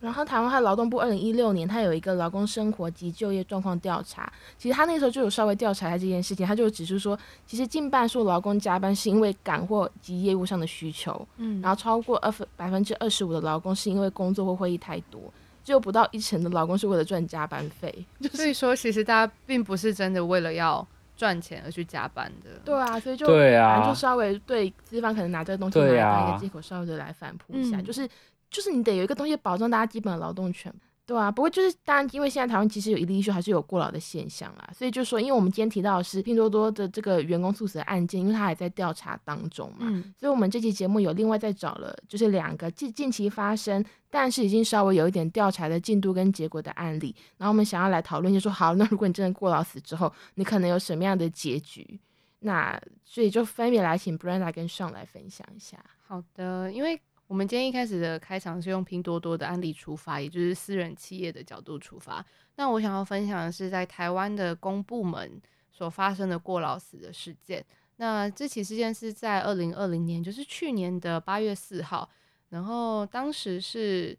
[0.00, 4.32] 然后台湾他劳动部二零一六年，他有一个劳工生活及就业状况调查。
[4.58, 15.32] 其实他那时候就有稍微调查一下这件事情，他就指出说，其实近半数劳工加班是因为赶货及业务上的需求，嗯，然后超过二分百分之二十五的劳工是因为工作或会议太多，
[15.62, 18.04] 只有不到一成的劳工是为了赚加班费。
[18.20, 20.84] 就是、所以说，其实大家并不是真的为了要
[21.22, 22.50] 赚钱而去加班的。
[22.64, 28.08] 对啊，所以就对啊，就稍微对资方可能拿这个东西来当一个借口，稍微的来反扑一下，就是。
[28.52, 30.70] 就是你得有一个东西保障大家基本的劳动权，
[31.12, 52.00] 对啊，不过就是当然，因为现在台湾其实有一例一休，还是有过劳的现象啦，所以就说，因为我们今天提到的是拼多多的这个员工猝死的案件，因为它还在调查当中嘛，嗯、所以我们这期节目有另外再找了，就是两个近近期发生，但是已经稍微有一点调查的进度跟结果的案例，然后我们想要来讨论，就说好，那如果你真的过劳死之后，你可能有什么样的结局？
[52.40, 55.76] 那所以就分别来请 Brenda 跟 Sean 来分享一下。
[56.06, 56.98] 好的，因为。
[57.32, 62.22] 我们今天一开始的开场是用拼多多的案例出发，也就是私人企业的角度出发。
[62.56, 65.40] 那我想要分享的是在台湾的公部门
[65.70, 67.64] 所发生的过劳死的事件。
[67.96, 72.06] 那这起事件是在二零二零年，就是去年的八月四号。
[72.50, 74.14] 然后当时是，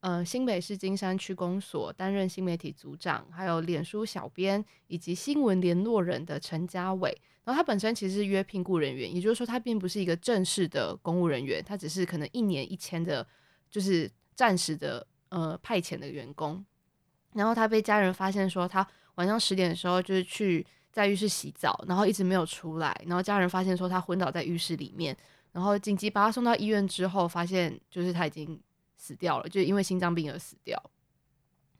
[0.00, 7.16] 呃，新北市金山区公所担任新媒体组长，还有脸书小编以及新闻联络人的陈家伟。
[7.50, 13.26] 然后他本身其实是约聘雇人员，也就是说他并不是一个正式的公务人员，他只是可能一年一签的，
[13.68, 16.64] 就是暂时的呃派遣的员工。
[17.32, 18.86] 然后他被家人发现说他
[19.16, 22.96] 晚上十点的时候就是去在浴室洗澡，然后一直没有出来。
[23.04, 25.16] 然后家人发现说他昏倒在浴室里面，
[25.50, 28.62] 然后紧急把他送到医院之后，发现就是他已经
[28.96, 30.80] 死掉了，就因为心脏病而死掉。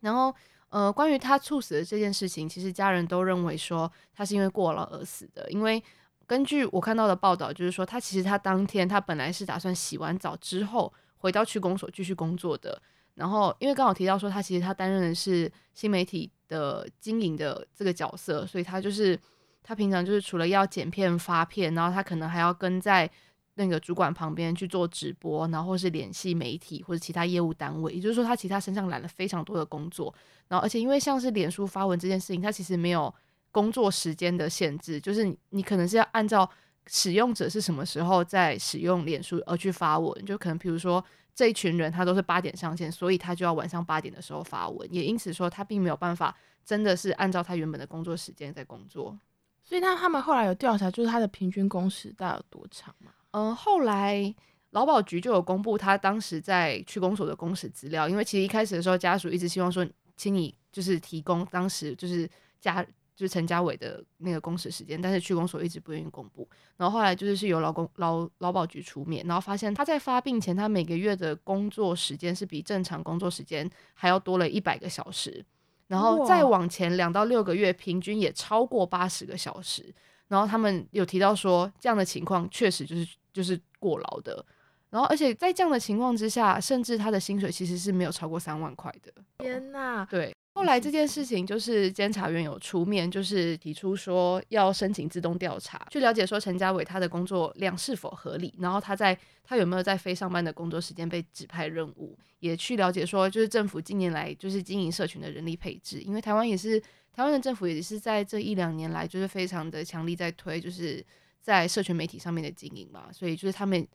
[0.01, 0.35] 然后。
[0.71, 5.51] 呃，关于他猝死的这件事情，其实家人都认为说他是因为过劳而死的。
[5.51, 5.83] 因为
[6.27, 12.81] 根据我看到的报道，就是说他其实他当天他本来是打算洗完澡之后回到区公所继续工作的。
[13.15, 19.19] 然后因为刚好提到说他其实他担任的是新媒体的经营的这个角色，所以他就是
[19.63, 23.11] 他平常就是除了要剪片发片，然后他可能还要跟在。
[23.61, 30.15] 那个主管旁边去做直播，然后是联系媒体或者其他业务单位，也就是说，他其他身上揽了非常多的工作。
[30.49, 33.15] 然后，而且因为像是脸书发文这件事情，它其实没有
[33.53, 36.49] 工作时间的限制，就是你你可能是要按照
[36.87, 49.15] 使用者是什么时候在使用脸书而去发文，就可能比如说这一群人他都是八点上线，所以他就要晚上八点的时候发文，也因此说他并没有办法真的是按照他原本的工作时间在工作。
[49.63, 53.13] 所以，他他们后来有调查，就是他的平均工时大概有多长吗？
[53.33, 54.35] 嗯，后来
[54.71, 62.29] 劳保局就有公布他当时在区公所的工时资料，因为其实一开始的时候家属一直希望说，请你就是提供当时就是
[62.61, 62.83] 家
[63.17, 66.49] 就是陈家伟的那个工时时间，但是区公所一直不愿意公布。
[66.77, 75.45] 然后后来就是是由劳工劳劳保局出面，然后发现他在发病前，他每个月的工作时间是比正常工作时间还要多了一百个小时，
[75.89, 79.95] 然后再往前两到六个月，平均也超过八十个小时。
[80.29, 83.07] 然后他们有提到说，这样的情况确实就是。
[83.33, 84.45] 就是过劳的，
[84.91, 89.13] 然后而且在这样的情况之下，甚至他的薪水其实是没有超过三万块的。
[89.39, 90.05] 天哪！
[90.11, 106.81] 对，后来这件事情就是监察院有出面，就是提出说要申请自动调查，去了解说陈家伟他的工作量是否合理，然后他在他有没有在非上班的工作时间被指派任务，也去了解说就是政府近年来就是经营社群的人力配置，因为台湾也是
[107.13, 111.05] 台湾的政府也是在这一两年来就是非常的强力在推就是。
[111.41, 113.87] 在社群媒体上面的经营嘛，所以就是他们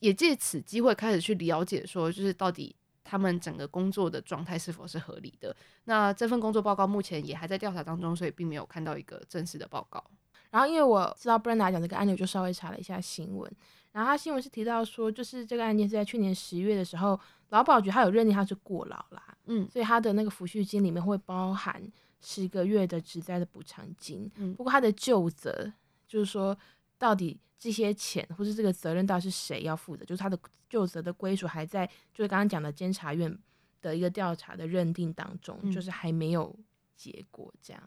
[0.00, 5.54] 也借此机会开始去了解，说就是到底他们整个工作的状态是否是合理的。
[5.84, 10.02] 那这份工作报告目前也还在调查当中，所以并没有看到一个正式的报告。
[10.50, 13.50] 然后因为我知道 Brenda 讲这个案例，我就稍微查了一下新闻。
[13.92, 17.18] 然后他新闻是提到说，就是这个案件是在去年十月的时候，
[17.48, 21.82] 劳保局他有认定他是过劳啦，嗯，所以他的那个抚恤金里面会包含
[22.20, 24.30] 十个月的职灾的补偿金。
[24.36, 25.72] 嗯，不过他的旧责
[26.06, 26.56] 就是说，
[26.98, 33.36] 到底这些钱或是这个责任到底是谁要负责，就是他的就责的归属还在，就是刚刚讲的监察院
[33.80, 36.54] 的一个调查的认定当中，嗯，就是还没有
[36.96, 37.82] 结果这样。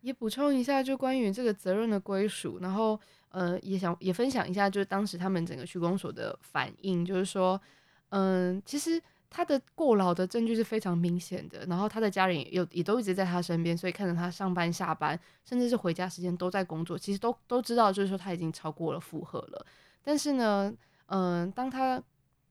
[0.00, 2.98] 也补充一下，就关于这个责任的归属，然后
[3.28, 7.60] 呃，也想也分享一下，就是当时他们整个区公所的反应，就是说，
[8.08, 9.00] 嗯、呃，其实
[9.34, 19.66] 他的过劳的证据是非常明显的，然后他的家人也有也都一直在他身边，所以看着他上班下班，甚至是回家时间都在工作，其实都都知道，就是说他已经超过了负荷了。
[20.02, 20.70] 但是呢，
[21.06, 22.02] 嗯、当他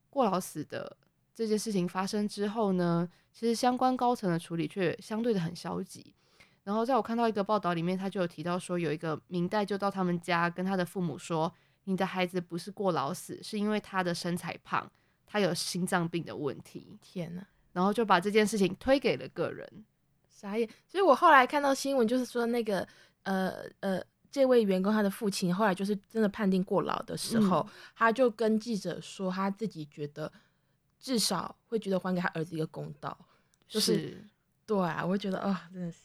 [0.10, 0.98] 过劳死的
[1.36, 6.14] 这件事情发生之后呢，其实相关高层的处理却相对的很消极。
[6.64, 11.52] 然后在我看到一个报道里面，他就有提到说，有一个明代就到他们家跟他的父母说
[11.86, 14.90] ：“你的孩子不是过劳死，是因为他的身材胖，
[15.32, 17.48] 他有心脏病的问题。”天哪！
[17.74, 19.86] 然后就把这件事情推给了个人，
[20.28, 20.68] 傻眼。
[20.88, 22.86] 所以我后来看到新闻，就是说那个
[23.24, 30.30] 呃呃，这位员工他的父亲后来就是真的判定过劳的时候，嗯、他就跟记者说，他自己觉得
[31.00, 33.18] 至少会觉得还给他儿子一个公道。
[33.70, 34.28] 就是，是
[34.66, 36.00] 对啊，我会觉得啊、哦，真的是。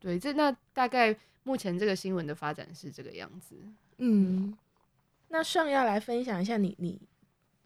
[0.00, 3.54] 对，这那大概目前这个新闻的发展是这个样子。
[3.98, 4.56] 嗯，
[5.28, 6.98] 那尚要来分享一下你你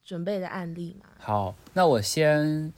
[0.07, 1.07] 准备的案例吗？
[1.19, 2.73] 好，那我先。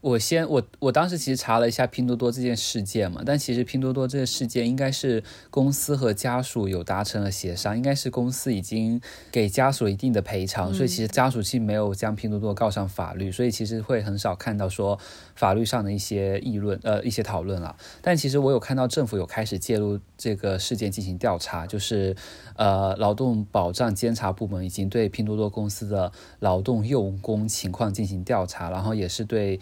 [0.00, 9.00] 我先我我当时其实查了一下拼多多这件事件嘛，但其实拼多多这个事件应该是公司和家属有达成了协商，应该是公司已经
[9.32, 14.96] 给家属一定的赔偿，所以其实家属其实没有将拼多多告上法律，所以其实会很少看到说
[15.34, 17.74] 法律上的一些议论呃一些讨论了。
[18.00, 22.14] 但其实我有看到政府有开始介入这个事件进行调查，就是
[22.54, 29.58] 呃劳动保障监察部门已经对拼多多公司的劳动用工情况进行调查，然后也是对。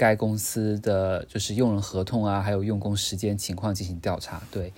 [0.00, 4.42] 该公司的就是用人合同啊，还有用工时间情况进行调查。
[4.50, 4.72] 对，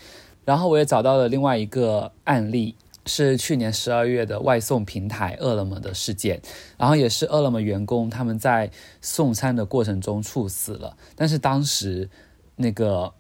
[0.45, 2.75] 然后我也找到了另外一个案例，
[3.07, 6.43] 是去年十二月的外送平台饿了么的事件，
[6.77, 8.69] 然后也是饿了么员工他们在
[9.01, 12.11] 送餐的过程中猝死了，但是当时
[12.57, 13.15] 那个，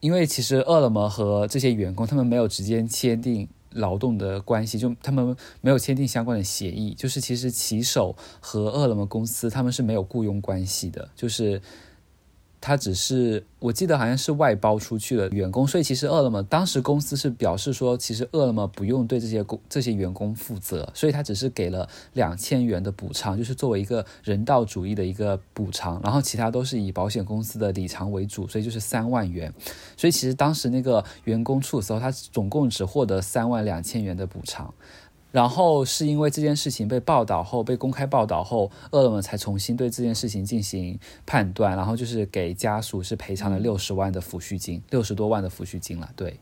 [0.00, 3.48] 因为其实饿了么和这些员工他们没有直接签订。
[3.74, 11.60] 劳动的关系，就他们没有签订相关的协议，就是其实骑手和饿了么公司他们是没有雇佣关系的，就是。
[12.66, 29.52] 他只是，我记得好像是外包出去的员工，所以其实饿了么当时公司是表示说，其实饿了么不用对这些工这些员工负责，所以他只是给了两千元的补偿，就是作为一个人道主义的一个补偿，然后其他都是以保险公司的理偿为主，所以就是三万元。
[29.94, 34.72] 所以其实当时那个员工猝死后，他总共只获得三万两千元的补偿。
[35.34, 46.08] 然后是因为这件事情被报道后，被公开报道后，饿了么才重新对这件事情进行判断，然后就是给家属是赔偿了六十万的抚恤金，六十多万的抚恤金了。
[46.14, 46.38] 对，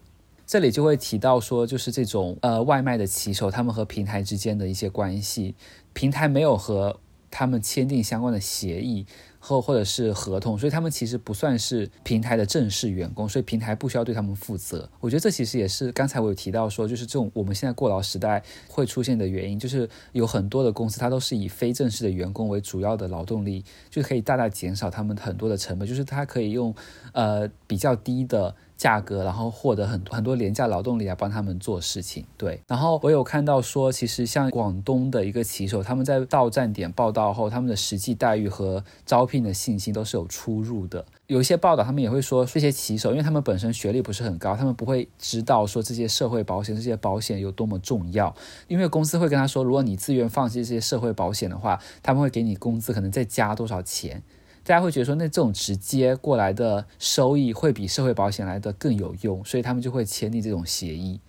[0.46, 5.54] 这里就会提到说，就是这种呃外卖的骑手，他们和平台之间的一些关系，
[5.94, 7.00] 平台没有和
[7.30, 9.06] 他们签订相关的协议。
[9.44, 14.88] 或或者是合同，所以他们其实不算是平台的正式员工，所以平台不需要对他们负责。
[15.00, 26.72] 我觉得这其实也是刚才我有提到说，就是这种我们现在过劳时代会出现的原因，就是有很多的公司它都是以非正式的员工为主要的劳动力，就可以大大减少他们很多的成本，就是它可以用
[27.12, 28.54] 呃比较低的。
[28.82, 32.60] 价格，然后获得很多很多廉价劳动力来帮他们做事情，对。
[32.66, 41.04] 然后我有看到说，其实像广东的一个骑手，他们在到站点报到后，他们的实际待遇和招聘的信息都是有出入的。
[41.28, 48.34] 有一些报道，他们也会说，这些骑手，因为他们本身学历不是很高，他们不会知道说这些社会保险、这些保险有多么重要。
[48.66, 54.22] 因为公司会跟他说，如果你自愿放弃这些社会保险的话，他们会给你工资可能再加多少钱。
[54.64, 61.20] 大家会觉得说，那这种直接过来的收益会比社会保险来的更有用，所以他们就会签订这种协议。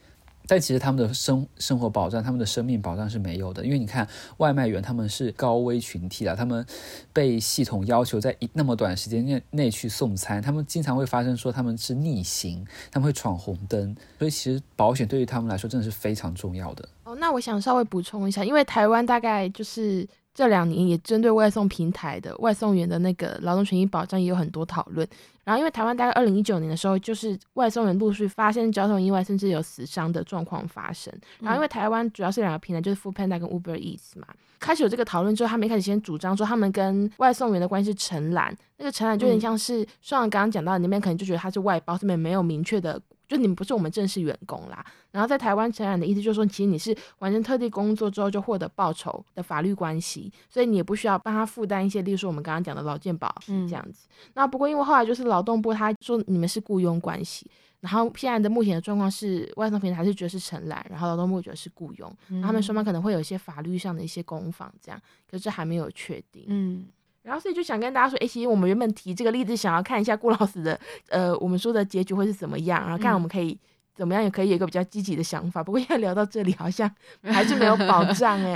[0.45, 4.05] 但其实他们的生生活保障、他们的生命保障是没有的，因为你看
[4.37, 6.65] 外卖员他们是高危群体啊，他们
[7.13, 16.89] 被系统要求在一那么短时间内内去送餐，他们经常会发生说他们是逆行，他们会闯红灯，所以其实保险对于他们来说真的是非常重要的。
[17.05, 20.05] 哦，那我想稍微补充一下，因为台湾大概就是。
[20.33, 25.07] 这两年也针对外送平台的外送员的那个劳动权益保障也有很多讨论。
[25.43, 31.13] 然后，因为台湾大概二零一九年的时候，就是外送员陆续发生交通意外，甚至有死伤的状况发生。
[31.39, 34.27] 然后，因为台湾主要是两个平台，就是 Foodpanda 跟 Uber Eats 嘛。
[34.59, 42.99] 开始有这个讨论之后，他们一开始先主张说，他们跟外送员的关系是承揽，那个承揽就有点像是，像刚刚讲到你那边可能就觉得他是外包，这边没有明确的。
[43.27, 54.07] 就你们不是我们正式员工啦，然后在台湾承揽的意思就是说，其实你是完成特地工作之后就获得报酬的法律关系，所以你也不需要帮他负担一些，例如说我们刚刚讲的劳健保这样子。
[54.09, 57.49] 嗯、那不过因为后来就是劳动部他说你们是雇佣关系，
[57.79, 66.45] 然后现在的目前的状况是外送平台还是觉得是承揽，然后劳动部觉得是雇佣，嗯、他们双方可能会有一些法律上的一些攻防这样，可是还没有确定。
[66.47, 66.85] 嗯。
[67.23, 73.57] 然后，所以就想跟大家说，哎，其实我们原本提这个例子，想要看一下顾老师的，呃，我们说的结局会是怎么样，然后看我们可以
[73.95, 75.63] 怎么样，也可以有一个比较积极的想法。
[75.63, 76.89] 不过，现在聊到这里，好像
[77.23, 78.53] 还是没有保障 哎。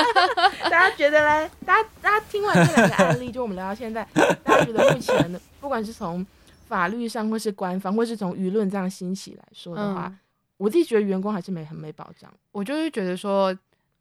[0.68, 1.50] 大家觉得嘞？
[1.64, 4.06] 大家大家听完这两个案例，就我们聊到现在，
[4.44, 6.24] 大家觉得目前不管是从
[6.66, 10.18] 法律上，或是官方，或是从舆论这样兴起来说的话，嗯、
[10.58, 12.30] 我自己觉得员工还是没很没保障。
[12.52, 13.50] 我就是觉得说，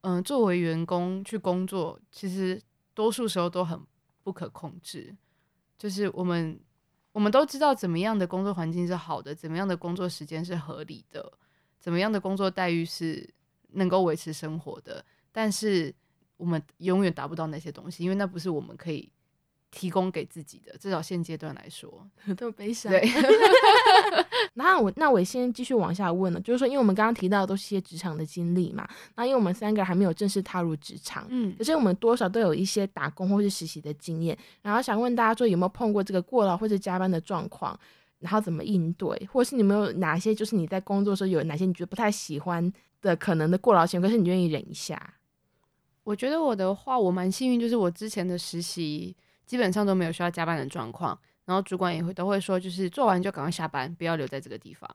[0.01, 2.61] 嗯、呃，作为员工去工作，其实。
[2.97, 3.79] 多数时候都很
[4.23, 5.15] 不可控制，
[5.77, 6.59] 就是我们
[7.11, 11.31] 我们都知道怎么样的工作环境是好的，怎么样的工作时间是合理的，
[11.79, 13.29] 怎么样的工作待遇是
[13.73, 15.93] 能够维持生活的，但是
[16.37, 19.11] 我们永远达不到那些东西，因为那不是我们可以。
[19.69, 22.89] 提供给自己的，至少现阶段来说， 都悲伤。
[22.89, 23.01] 对，
[24.80, 37.78] 我那我先继续往下问了，就是说，因为我们刚刚提到的都是一些职场的经历嘛，那因为我们三个还没有正式踏入职场，嗯，可是我们多少都有一些打工或是实习的经验，然后想问大家说，有没有碰过这个过劳或者加班的状况，
[38.19, 42.71] 然后怎么应对，或者是你们有哪些就是你在工作的时候有哪些你觉得不太喜欢
[43.01, 45.13] 的可能的过劳行为，可是你愿意忍一下？
[46.03, 49.15] 我觉得我的话，我蛮幸运，就是我之前的实习。
[49.47, 51.17] 基本上都没有需要加班的状况，
[51.47, 54.87] 然后主管也会都会说，就是做完就赶快下班，不要留在这个地方。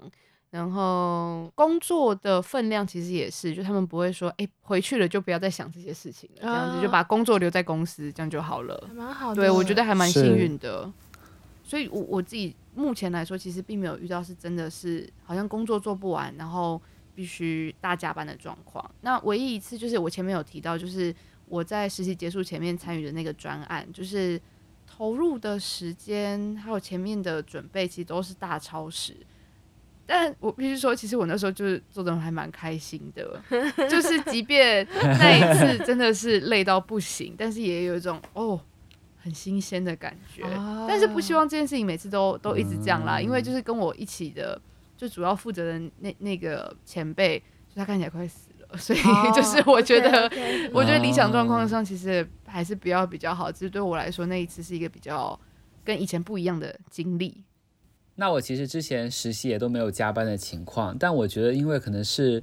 [0.50, 8.90] 然后工作的分量其实也是，就他们不会说，哎，回去了就不要再想这些事情了，这样子就把工作留在公司，这样就好了。
[8.94, 10.92] 蛮好的，对，我觉得还蛮幸运的。
[11.64, 16.78] 所以我，我我自己目前来说，其实并没有遇到是真的是好像工作做不完，然后
[17.14, 18.88] 必须大加班的状况。
[19.00, 21.14] 那唯一一次就是我前面有提到，就是。
[21.48, 24.40] 我在实习结束前面参与的那个专案，就是
[25.03, 29.16] 投入的时间还有前面的准备，其实都是大超时。
[30.07, 33.42] 但我必须说，其实我那时候就是做的还蛮开心的，
[33.90, 34.86] 就是即便
[35.18, 38.61] 那一次真的是累到不行，但是也有一种哦
[39.18, 40.44] 很新鲜的感觉。
[40.86, 44.61] 但是不希望这件事情每次都都一直这样啦，因为就是跟我一起的，
[44.96, 48.50] 就主要负责的那那个前辈，就他看起来快死。
[48.77, 48.99] 所以
[49.35, 50.31] 就是我觉得，
[50.73, 53.51] 我觉得理想状况上其实还是比较比较好。
[53.51, 55.39] 其实对我来说，那一次是一个比较
[55.85, 57.45] 跟以前不一样的经历。
[58.14, 62.43] 那我其实之前实习也都没有加班的情况，但我觉得因为可能是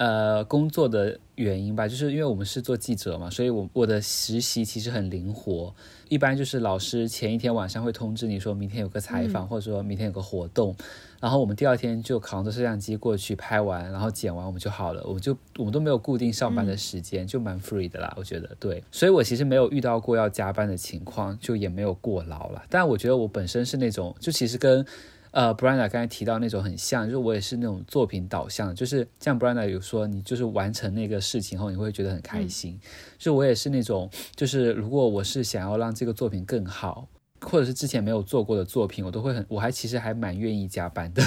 [0.00, 5.74] 呃工作的原因吧，就是因为我们是做记者嘛，所以我我的实习其实很灵活。
[6.08, 10.74] 一般就是老师前一天晚上会通知你说明天有个采访，嗯、或者说明天有个活动。
[11.20, 15.04] 然后我们第二天就扛着摄像机过去拍完，然后剪完我们就好了。
[15.04, 18.10] 我们就我们都没有固定上班的时间，嗯、就蛮 free 的啦。
[18.16, 22.62] 我觉得对，所以我其实没有遇到过要加班的情况，就也没有过劳了。
[22.70, 24.84] 但我觉得我本身是那种，就其实跟
[25.30, 32.78] 呃 Brianna 刚才提到那种很像，就是我也是那种作品导向，就是像 Brianna 有说，你就是完成那个事情后，你会觉得很开心。
[33.18, 37.08] 就、嗯、我也是那种，就是如果我是想要让这个作品更好。
[37.42, 41.22] 或者是之前没有做过的作品，我都会很，我还其实还蛮愿意加班的，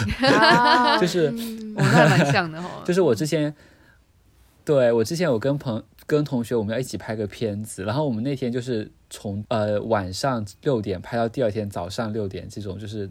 [1.01, 1.25] 就是
[1.75, 2.83] 我们还蛮像的哈。
[2.85, 3.51] 就是我之前，
[4.63, 13.09] 对我之前我跟朋跟同学我们要一起拍个片子，然后我们那天就是从呃晚上六点拍到第二天早上六点，这种就是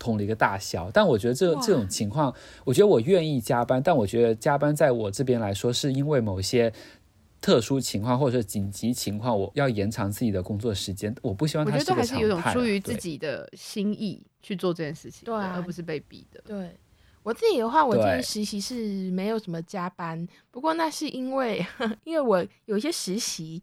[0.00, 0.90] 通了一个大小。
[0.90, 2.34] 但我觉得这这种情况，
[2.64, 6.72] 我觉得我愿意加班，但我觉得加班在我这边来说，是因为某些。
[7.42, 12.02] 特殊情况或者是紧急情况，我要延长自己的工作时间，我不希望他是个常态。
[12.02, 16.38] 我觉得还是有种出于自己的心意去做这件事情，对，而不是被逼的。
[16.46, 16.76] 对，
[17.22, 21.64] 我自己的话，我今天实习是没有什么加班，不过那是因为，
[22.04, 23.62] 因为我有一些实习。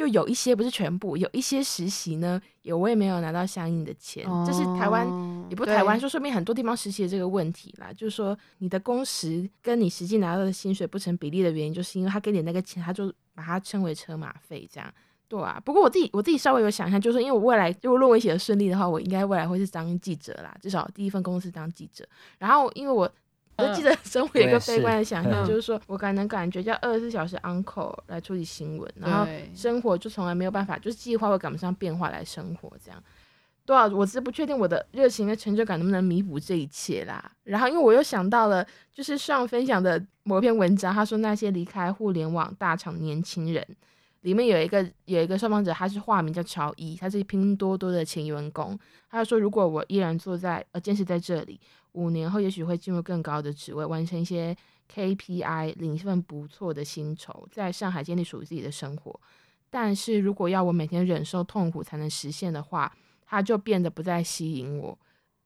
[0.00, 5.06] 就有一些不是全部，有一些实习呢，有我也没有拿到相应的钱，这、哦、是台湾
[5.50, 7.92] 也不台湾，就说说明很多地方实习的这个问题啦。
[7.92, 14.90] 就是说你的工时跟你实际拿到的薪水不成比例的原因，就是因为他给你那个钱，他就把它称为车马费这样。
[15.28, 22.08] 对啊，不过我自己我自己稍微有想一下，就是因为我未来如果论文写的顺利的话，我应该未来会是当记者啦，至少第一份工作是当记者。
[22.38, 23.12] 然后因为我。
[23.60, 33.02] 我记得生活有一个悲观的想象，嗯、就是说我可能感觉叫二十四小时 uncle 来处理新闻，然后生活就从来没有办法，就是计划会赶不上变化来生活这样。
[33.64, 37.30] 多少我是不确定我的热情跟成就感能不能弥补这一切啦。
[37.44, 43.64] 然后因为我又想到了，就是上分享的某篇文章，他说那些离开互联网大厂年轻人。
[44.22, 48.78] 里面有一个有一个受访者，他是化名叫乔伊，他是拼多多的前员工。
[49.08, 51.58] 他就说，如果我依然坐在呃坚持在这里，
[51.92, 54.56] 五年后也许会进入更高的职位，完成一些
[54.92, 59.18] KPI，领一份不错的薪酬，在上海建立属于自己的生活。
[59.68, 62.92] 但是如果要我每天忍受痛苦才能实现的话，
[63.24, 64.98] 它就变得不再吸引我。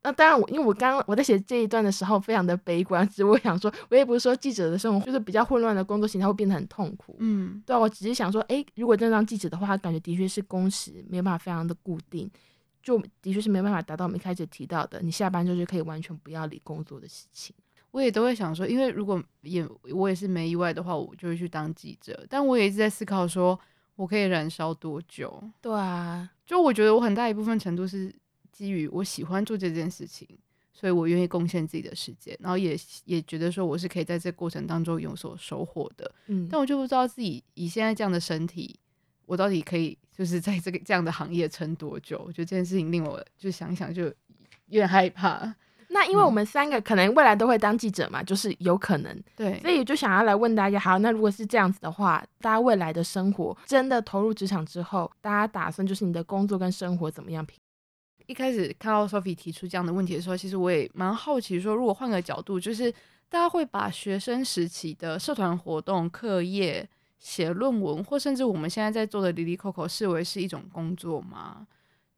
[0.07, 12.31] 那当然，我因为我刚刚我在写这一段的时候非常的悲观，只是我想说，我也不是说记者的生活就是比较混乱的工作形态会变得很痛苦，嗯，对啊，我只是想说，诶、欸，如果真的当记者的话，他感觉的确是工时没有办法非常的固定，
[12.85, 17.57] 就的确是没办法达到我们一开始提到的，你下班就是可以完全不要理工作的事情。
[17.91, 23.59] 我也都会想说，因为如果也我也是没意外的话，我就会去当记者，但我也一直在思考说，
[23.97, 25.43] 我可以燃烧多久？
[25.61, 28.15] 对啊，就我觉得我很大一部分程度是。
[28.55, 30.29] 基于我喜欢做这件事情，
[30.73, 36.09] 所以我愿意贡献自己的时间，然后也也觉得说我是可以在这过程当中有所收获的。
[36.29, 38.79] 嗯，但我就不知道自己以现在这样的身体，
[39.27, 42.23] 我到底可以就是在这个这样的行业撑多久？
[42.27, 44.13] 我觉得这件事情令我就想想就有
[44.69, 45.55] 点害怕。
[45.89, 57.57] 那因为我们三个可能未来都会当记者嘛，就是有可能对，所以就想要来问大家，好，那如果是这样子的话，大家未来的生活真的投入职场之后，大家打算就是你的工作跟生活怎么样平？
[58.27, 62.91] 一开始看到 Sophie 提出这样的问题的时候，其实我也蛮好奇，说如果换个角度，就是
[63.29, 66.89] 大家会把学生时期的社团活动、课业、
[67.25, 71.67] 写论文，或甚至我们现在在做的 Lily Coco 视为是一种工作吗？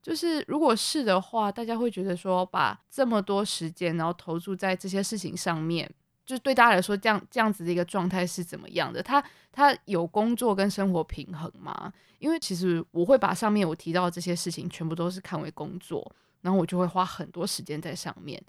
[0.03, 5.89] 就是如果是的话，大家会觉得说，把这么多时间然后投注在这些事情上面。
[6.25, 9.01] 就对大家来说，这样这样子的一个状态是怎么样的？
[9.01, 11.93] 他他有工作跟生活平衡吗？
[12.19, 16.05] 因为其实我会把上面我提到的这些事情全部都是看为工作，
[16.41, 18.43] 然后我就会花很多时间在上面。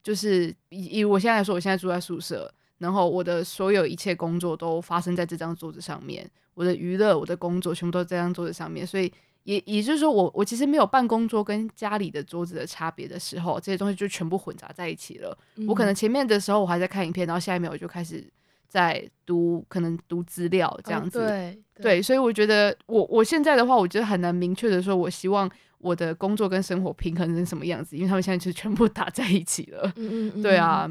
[0.00, 9.12] 就是以以我现在来说，我现在住在宿舍，然后我的所有一切工作都发生在这张桌子上面，我的娱乐、我的工作全部都在这张桌子上面，所以。
[9.44, 15.38] 也也就是说我，我我其实没有办公桌跟家里的桌子的差别的时候，这些东西就全部混杂在一起了。
[15.56, 18.22] 嗯、我可能前面的时候我还在看影片，然后下一秒我就开始
[18.68, 21.22] 在读，可能读资料这样子。
[21.22, 29.90] 哦、对所以我觉得我我现在的话，我觉得很难明确的说，我希望我的工作跟生活平衡成什么样子，因为他们现在就全部打在一起了。
[29.96, 30.90] 嗯嗯嗯，对啊，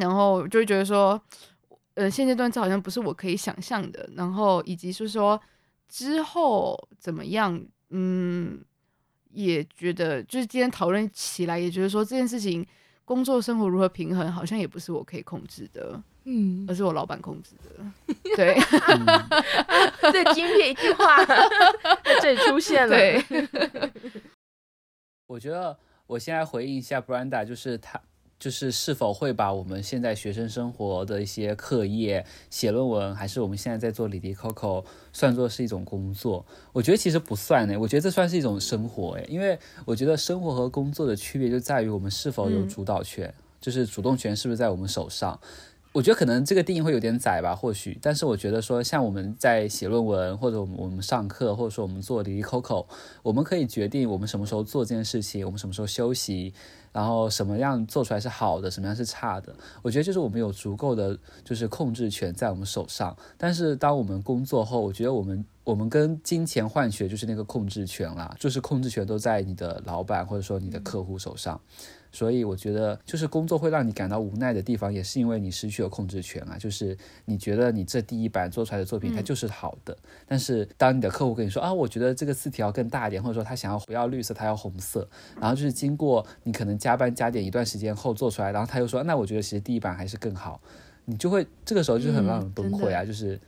[0.00, 1.20] 然后就会觉得说，
[1.94, 5.40] 呃，现阶段这好像不是我可以想象的，然后以及是说
[5.88, 7.64] 之后怎么样。
[7.92, 8.64] 嗯，
[9.32, 12.64] 也觉得就是今天讨论起来，也觉得说这件事情
[13.04, 18.14] 工作生活如何平衡，好像也不是我可以控制的，嗯，而是我老板控制的。
[18.36, 18.54] 对，
[20.12, 22.96] 最经典一句话在这里出现了。
[22.96, 23.20] 对，
[25.26, 25.76] 我觉得
[26.06, 28.00] 我先来回应一下 Brenda，就是他。
[28.40, 34.82] 就是是否会把我们现在学生生活的一些课业、写论文，还是我们现在在做 Lily Coco，
[35.12, 36.46] 算作是一种工作？
[36.72, 45.38] 我觉得其实不算呢，我觉得这算是一种生活诶，因为我觉得生活和工作的区别就在于我们是否有主导权，嗯、就是主动权是不是在我们手上。
[45.92, 52.86] 我觉得可能这个定义会有点窄吧，或许，但是我觉得说，像我们在写论文，或者我们上课，或者说我们做 Lily Coco，
[53.24, 56.54] 我们可以决定我们什么时候做这件事情，我们什么时候休息，
[56.92, 59.52] 然后什么样做出来是好的，什么样是差的。
[59.82, 63.16] 我觉得就是我们有足够的就是控制权在我们手上。
[63.36, 71.60] 但是当我们工作后，我觉得我们我们跟金钱换取就是那个控制权啦，就是控制权都在你的老板或者说你的客户手上。
[72.12, 76.58] 所以我觉得，就是工作会让你感到无奈的地方，也是因为你失去了控制权啊。
[76.58, 85.08] 就是你觉得你这第一版做出来的作品它就是好的，嗯、但是当你的客户跟你说啊，我觉得这个字体要更大一点，或者说他想要不要绿色，他要红色，
[85.40, 90.60] 然后就是经过你可能加班加点一段时间后做出来，然后他又说，那我觉得其实第一版还是更好，
[91.04, 93.40] 你就会这个时候就很让人崩溃啊，嗯、就是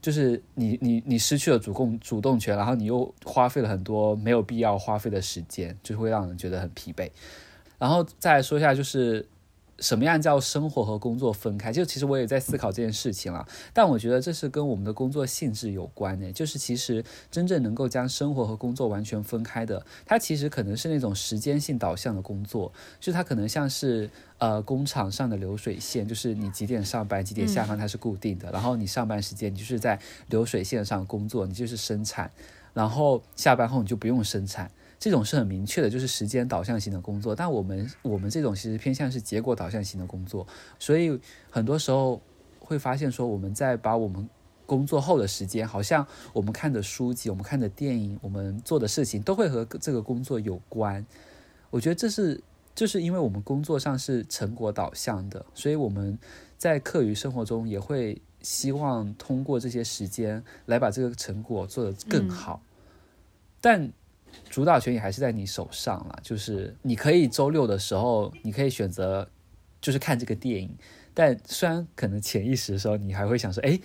[0.00, 7.10] 就是你你你失去了主控主动权，然后你又花费了很多没有必要花费的时间，就会让人觉得很疲惫。
[7.78, 9.26] 然后再来说一下，就是
[9.78, 11.70] 什么样叫生活和工作分开？
[11.70, 16.32] 就其实我也在思考这件事情了，但我觉得这是跟我们的工作性质有关的。
[16.32, 24.08] 就是其实真正能够将生活和工作完全分开的，它其实可能是那种时间性导向的工作，就它可能像是
[24.38, 30.00] 呃工厂上的流水线，就是你几点上班几点下班它是固定的，嗯、然后你上班时间你就是在
[30.30, 32.30] 流水线上工作，你就是生产，
[32.72, 34.70] 然后下班后你就不用生产。
[34.98, 37.34] 这种是很明确的，就是时间导向型的工作。
[37.34, 40.46] 但我们我们这种其实偏向是结果导向型的工作，
[40.78, 41.20] 所以
[41.50, 42.20] 很多时候
[42.58, 44.28] 会发现说，我们在把我们
[44.64, 51.06] 工作后的时间，好像我们看的书籍、我们看的电影、我们做的事情，都会和这个工作有关。
[51.70, 52.42] 我觉得这是
[52.74, 56.18] 就是因为我们工作上是成果导向的，所以我们
[56.58, 62.60] 在课余生活中也会希望通过这些时间来把这个成果做得更好。
[62.62, 62.68] 嗯、
[63.60, 63.92] 但
[64.48, 69.28] 主导权也还是在你手上了，就是你可以周六的时候，你可以选择
[69.80, 70.70] 就是看这个电影。
[71.12, 73.78] 但虽然可能潜意识的时候，你还会想说，哎，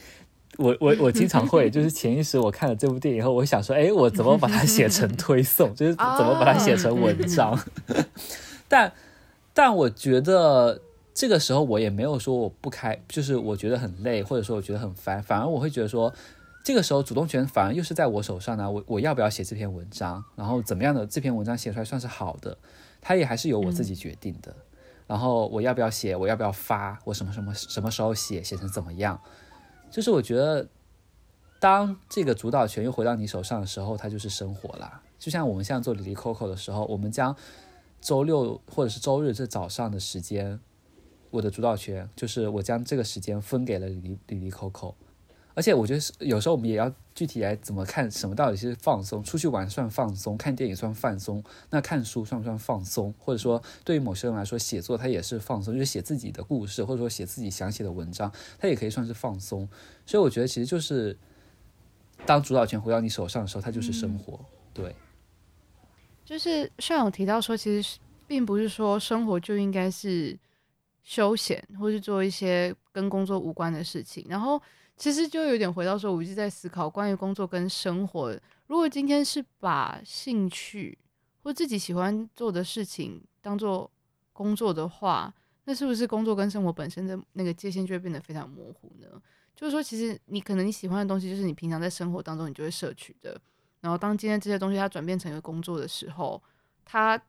[0.58, 7.58] 我我我经常会就是潜意识，我看了这部电影以后，我想说，哎，我怎么把它写成推送， 就是怎么把它写成文章。
[8.68, 8.94] 但
[9.54, 10.82] 但我觉得
[11.14, 16.14] 这个时候我也没有说我不开，就是我觉得很累，或者说我觉得很烦，反而我会觉得说。
[16.64, 22.58] 这个时候主动权反而又是在我手上呢，我我要不要写这篇文章，然后怎么样的这篇文章写出来算是好的，
[23.02, 24.56] 它也还是由我自己决定的。
[25.08, 29.20] 然后我要不要写，我要不要发，我什么什么什么时候写，写成怎么样，
[29.90, 30.70] 就是我觉得，
[31.60, 35.02] 当这个主导权又回到你手上的时候，它就是生活啦。
[35.20, 37.36] 就像我们现在做哩哩扣扣的时候，我们将
[38.00, 40.60] 周六或者是周日这早上的时间，
[41.32, 44.96] 我的主导权就是我将这个时间分给了哩哩哩哩扣扣。
[45.54, 53.14] 而且我觉得是有时候我们也要具体来怎么看什么到底是放松，出去玩算放松，看电影算放松，那看书算不算放松？
[53.20, 59.68] 或者说对于某些人来说，写作它也是放松，就是写自己的故事，或者说写自己想写的文章，它也可以算是放松。
[60.06, 61.18] 所以我觉得其实就是
[62.26, 64.34] 当主导权回到你手上的时候，它就是生活。
[64.34, 64.96] 嗯、对，
[66.24, 70.40] 就是像有提到说，其实并不是说生活就应该是
[71.04, 74.62] 休闲，或是做一些跟工作无关的事情，然后。
[75.02, 78.40] 其实就有点回到说，我一直在思考关于工作跟生活。
[78.68, 80.96] 如果今天是把兴趣
[81.42, 83.90] 或自己喜欢做的事情当做
[84.32, 85.34] 工作的话，
[85.64, 89.08] 那是不是工作跟生活本身的那个界限就会变得非常模糊呢？
[89.56, 93.36] 就是说，其实你可能你喜欢的东西，就是你平常在生活当中你就会摄取的。
[93.80, 96.40] 然后当今天这些东西它转变成一个工作的时候，
[96.86, 97.20] 它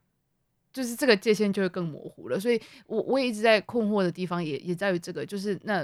[0.74, 2.38] 就是这个界限就会更模糊了。
[2.38, 5.82] 所以我我也一直在困惑的地方也也在于这个，就是那。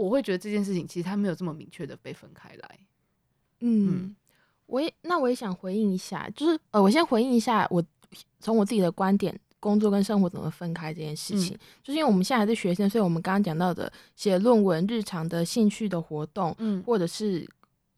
[0.00, 2.78] 我会觉得这件事情其实它没有这么明确的被分开来。
[3.60, 4.16] 嗯，嗯
[4.66, 7.84] 我也那我也想回应一下，就是呃，我先回应一下，我
[8.38, 17.48] 从我自己的观点，工作跟生活怎么分开这件事情，嗯、就是因为我们现在还是学生，所以我们刚刚讲到的写论文、日常的兴趣的活动，嗯，或者是。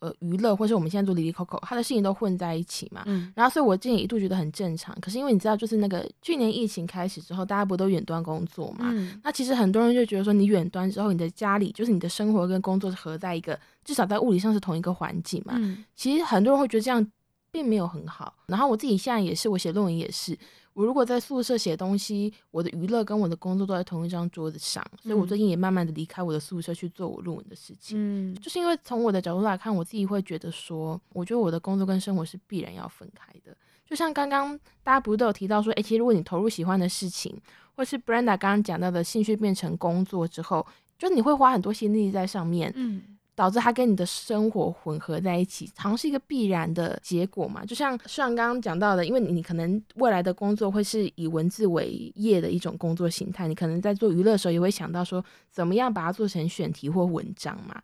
[0.02, 3.04] 呃，娱乐或是我们现在做哩哩扣扣，他的事情都混在一起嘛。
[3.06, 3.32] 嗯。
[3.36, 4.92] 然后，所以我之前一度觉得很正常。
[5.00, 8.90] 可是因为你知道，就是那个去年疫情开始之后，大家不都远端工作嘛？
[8.92, 9.20] 嗯。
[9.22, 15.54] 那其实很多人就觉得说，你远端之后，你的家里就是你的生活跟工作是合在一个，至少在物理上是同一个环境嘛。
[15.56, 15.84] 嗯。
[15.94, 17.06] 其实很多人会觉得这样
[17.52, 18.34] 并没有很好。
[18.46, 20.36] 然后我自己现在也是，我写论文也是。
[20.74, 27.96] 我如果在宿舍写东西，我的娱乐跟我的工作都在同一张桌子上，所以我最近也慢慢的离开我的宿舍去做我论文的事情。
[27.98, 33.56] 嗯，就是因为从我的角度来看，我自己会觉得说，我觉得我的工作跟生活是必然要分开的。
[33.84, 37.36] 就像刚刚大家不是都有提到说，诶，其实如果你投入喜欢的事情，
[37.76, 40.66] 或是 Brenda 刚刚讲到的兴趣变成工作之后，
[40.98, 42.72] 就是你会花很多心力在上面。
[42.74, 43.02] 嗯。
[43.34, 47.64] 导致它跟你的生活混合在一起，好像是一个必然的结果嘛。
[47.64, 57.82] 就像像刚刚讲到的，因为你你可能未来的工作会是以文字为业的一种工作形态，你可能在做娱乐的时候也会想到说，怎么样把它做成选题或文章嘛。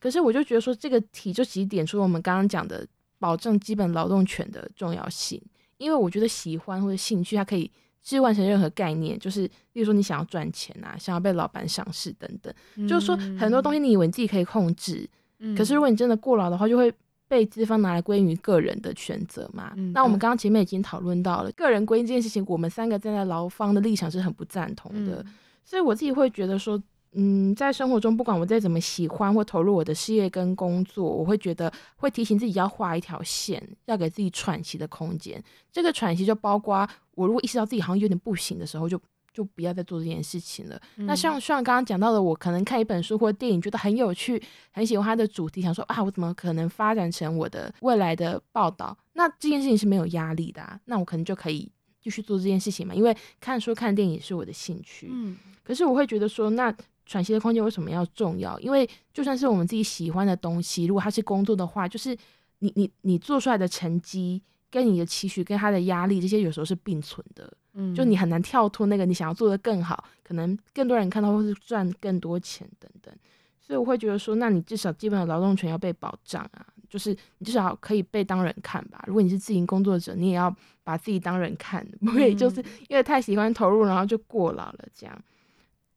[0.00, 2.86] 可是我就觉得说，这个题就其实点出了我们刚刚讲的
[3.18, 5.40] 保证基本劳动权的重要性，
[5.76, 7.70] 因为我觉得喜欢或者兴趣，它可以。
[8.06, 9.42] 置换成任何概念，就是，
[9.72, 15.04] 例如说你想要赚钱啊，想要被老板赏识等等，嗯、就是说很多东西你以为你自己可以控制，
[15.40, 16.94] 嗯、可是如果你真的过劳的话，就会
[17.26, 19.72] 被资方拿来归于个人的选择嘛。
[19.76, 25.34] 嗯、那我们刚刚前面已经讨论到了，嗯、个人归因这件事情，我们三个站在劳方的立场是很不赞同的，嗯、
[25.64, 26.80] 所以我自己会觉得说。
[27.18, 35.42] 嗯，在生活中，不管我再怎么喜欢或投入我的事业跟工作，我会觉得会提醒自己要画一条线，要给自己喘息的空间。
[35.72, 39.00] 这个喘息就包括我如果意识到自己好像有点不行的时候，就
[39.32, 40.78] 就不要再做这件事情了。
[40.96, 48.94] 嗯、那像像刚刚讲到的，我可能看一本书或电影觉得很有趣，很喜欢它的主题，想说啊，我怎么可能发展成我的未来的报道？
[49.14, 55.08] 那这件事情是没有压力的啊，那我可能就可以继续做这件事情嘛，因为看书看电影是我的兴趣。
[55.10, 56.76] 嗯，可是我会觉得说那。
[57.06, 58.58] 喘息的空间为什么要重要？
[58.60, 62.14] 因为就算是我们自己喜欢的东西，如果它是工作的话，就是
[62.58, 67.50] 你你你做出来的成绩，跟你的期许，跟他的压力，这些有时候是并存的。
[67.74, 73.14] 嗯，就你很难跳脱那个你想要做的更好，可能更多人看到或是赚更多钱等等。
[73.60, 76.66] 所以我会觉得说，那你至少基本的劳动权要被保障啊。
[76.88, 79.02] 就是你至少可以被当人看吧。
[79.08, 80.54] 如果你是自营工作者，你也要
[80.84, 85.24] 把自己当人看，不可以就是因为太喜欢投入，然后就过劳了这样。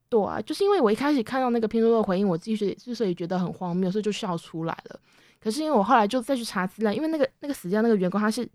[0.10, 5.00] 对啊，就是因为我一开始看到那个拼多多的回应，我自己是之所以觉得很荒谬，所以就笑出来了。
[5.40, 8.48] 可是因为我后来就再去查资料，因为那个那个死掉那个员工他是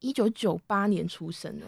[0.00, 1.66] 一九九八年出生的。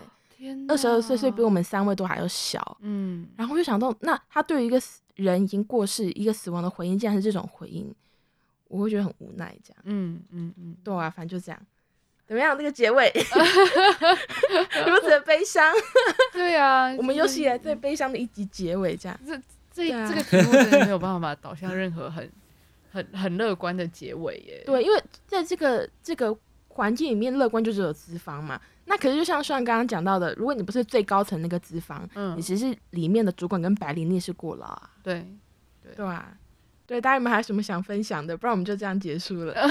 [0.69, 2.77] 二十二岁，所以比我们三位都还要小。
[2.83, 4.79] 嗯，然后我就想到，那他对于一个
[5.15, 7.91] 人已经过世、一个死亡的回应，竟然是这种回应，
[8.69, 9.57] 我会觉得很无奈。
[9.65, 11.59] 这样，嗯嗯嗯，对啊，反正就这样。
[12.27, 12.57] 怎么样？
[12.57, 13.13] 这个结尾
[14.87, 15.73] 如此的悲伤。
[16.33, 19.19] 对啊，我们有史以来最悲伤的一集结尾，这样。
[19.27, 19.39] 这
[19.73, 22.31] 这、啊、这个题目真的没有办法导向任何很
[22.93, 24.63] 很很乐观的结尾耶。
[24.65, 26.37] 对，因为在这个这个
[26.69, 28.61] 环境里面，乐观就只有资方嘛。
[28.87, 34.91] 那可是就像像刚刚讲到的，如果你不是最高层那个资方，嗯，你其实里面的主管跟白领，你也是过劳啊。
[35.03, 35.27] 对，
[35.83, 36.37] 对，对啊，
[36.87, 38.37] 对，大家有没有还有什么想分享的？
[38.37, 39.55] 不然我们就这样结束了。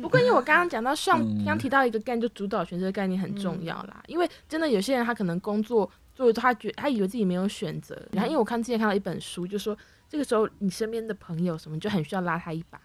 [0.00, 3.96] 不过因为我刚刚讲到上，刚刚提到一个概念，就主导权这个概念很重要啦。
[3.98, 9.76] 嗯、因为真的有些人他可能工作做他觉他以为自己没有选择，然后因为我看之前看到一本书，就说
[10.08, 12.80] 这个时候你身边的朋友什么就很需要拉他一把，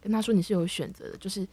[0.00, 1.46] 跟他说你是有选择的，就是。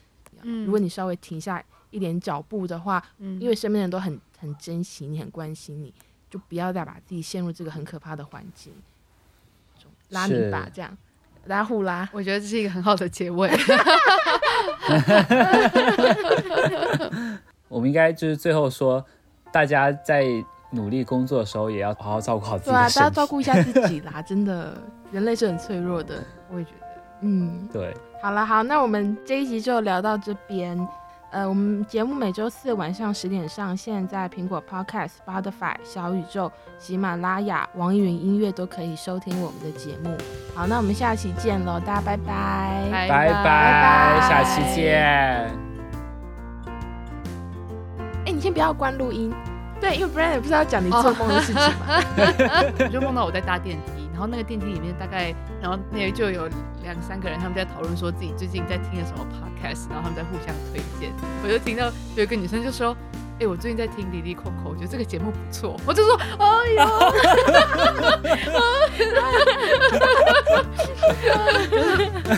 [0.43, 5.93] 嗯，如果你稍微停下一点脚步的话，嗯，因为身边人都很很珍惜你，很关心你，
[6.29, 8.71] 就不要再把自己陷入这个很可怕的环境，
[10.09, 10.97] 拉你吧，这样
[11.45, 13.49] 拉互拉，我觉得这是一个很好的结尾。
[17.67, 19.03] 我们应该就是最后说，
[19.51, 20.25] 大家在
[20.71, 22.71] 努力工作的时候，也要好好照顾好自己。
[22.71, 24.75] 对啊，大家照顾一下自己 啦，真的，
[25.11, 26.87] 人类是很脆弱的，我也觉得。
[27.21, 30.77] 嗯，对，好了，好，那我们这一集就聊到这边。
[31.31, 40.17] 呃，我们节目每周四晚上十点上线，在苹果 Podcast、Spotify、小宇宙、喜马拉雅、网易云音乐都可以收听我们的节目。
[40.55, 45.03] 好，那我们下期见喽，大家拜拜，拜拜，拜拜，下期见。
[48.25, 49.31] 哎，你先不要关录音，
[49.79, 52.01] 对，因为不然也不知道讲你做梦的事情嘛。
[52.79, 53.98] 我就梦到我在搭电梯。
[54.19, 56.45] 然后那个电梯里面大概，然后那就有
[56.83, 61.13] 两三个人，他们在讨论说自己最近在听的什么 podcast，然后他们在互相推荐。
[61.41, 62.93] 我就听到有一个女生就说
[63.39, 66.85] ：“哎，我最近在听《哩哩扣扣》，我觉得这个节目不错。”我就说：“哎呦，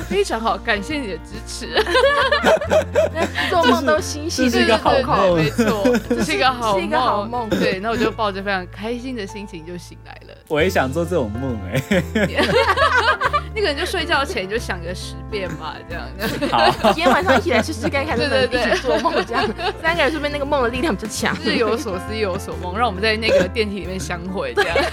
[0.08, 1.68] 非常好，感谢你的支持。
[3.50, 7.50] ”做梦都心细，这是一个好梦，没错，这是一个好 是一个好梦。
[7.50, 10.38] 对，那我就抱着非常开心的心情就醒来了。
[10.50, 11.82] 我也想做这种梦哎、
[12.14, 12.38] 欸，
[13.54, 16.08] 那个人就睡觉前就想个十遍吧，这样。
[16.50, 19.44] 好， 今天晚上一起来试试看看，能不能一起做梦这样。
[19.82, 24.78] 三个人是不是那个梦的力量比较强，日有所思，夜有所梦，让我们在那个电梯里面相会这样。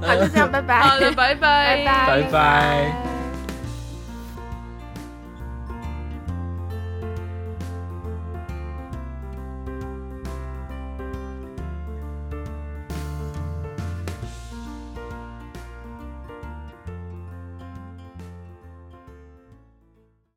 [0.00, 0.80] 好，就这样，拜拜。
[0.80, 3.15] 好的，拜拜，拜拜，拜拜。